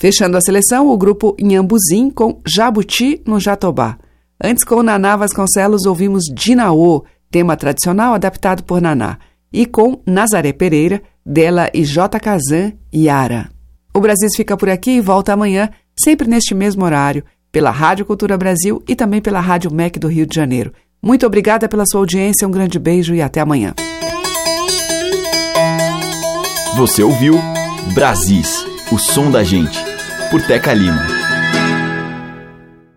Fechando 0.00 0.38
a 0.38 0.40
seleção, 0.40 0.88
o 0.88 0.96
grupo 0.96 1.36
Inhambuzim 1.38 2.08
com 2.08 2.40
Jabuti 2.46 3.20
no 3.26 3.38
Jatobá. 3.38 3.98
Antes, 4.42 4.64
com 4.64 4.82
Naná 4.82 5.14
Vasconcelos, 5.14 5.84
ouvimos 5.84 6.24
Dinaô, 6.34 7.04
tema 7.30 7.54
tradicional 7.54 8.14
adaptado 8.14 8.64
por 8.64 8.80
Naná. 8.80 9.18
E 9.52 9.66
com 9.66 10.00
Nazaré 10.06 10.54
Pereira, 10.54 11.02
dela 11.24 11.68
e 11.74 11.84
J. 11.84 12.18
Kazan, 12.18 12.72
Yara. 12.94 13.50
O 13.94 14.00
Brasil 14.00 14.30
fica 14.34 14.56
por 14.56 14.70
aqui 14.70 14.92
e 14.92 15.00
volta 15.02 15.34
amanhã, 15.34 15.68
sempre 16.02 16.26
neste 16.26 16.54
mesmo 16.54 16.82
horário, 16.82 17.22
pela 17.52 17.70
Rádio 17.70 18.06
Cultura 18.06 18.38
Brasil 18.38 18.82
e 18.88 18.96
também 18.96 19.20
pela 19.20 19.38
Rádio 19.38 19.70
MEC 19.70 19.98
do 19.98 20.08
Rio 20.08 20.24
de 20.24 20.34
Janeiro. 20.34 20.72
Muito 21.02 21.26
obrigada 21.26 21.68
pela 21.68 21.84
sua 21.84 22.00
audiência, 22.00 22.48
um 22.48 22.50
grande 22.50 22.78
beijo 22.78 23.14
e 23.14 23.20
até 23.20 23.40
amanhã. 23.40 23.74
Você 26.78 27.02
ouviu 27.02 27.38
Brasis, 27.92 28.64
o 28.90 28.98
som 28.98 29.30
da 29.30 29.44
gente, 29.44 29.89
por 30.30 30.42
Teca 30.42 30.74
Lima. 30.74 31.19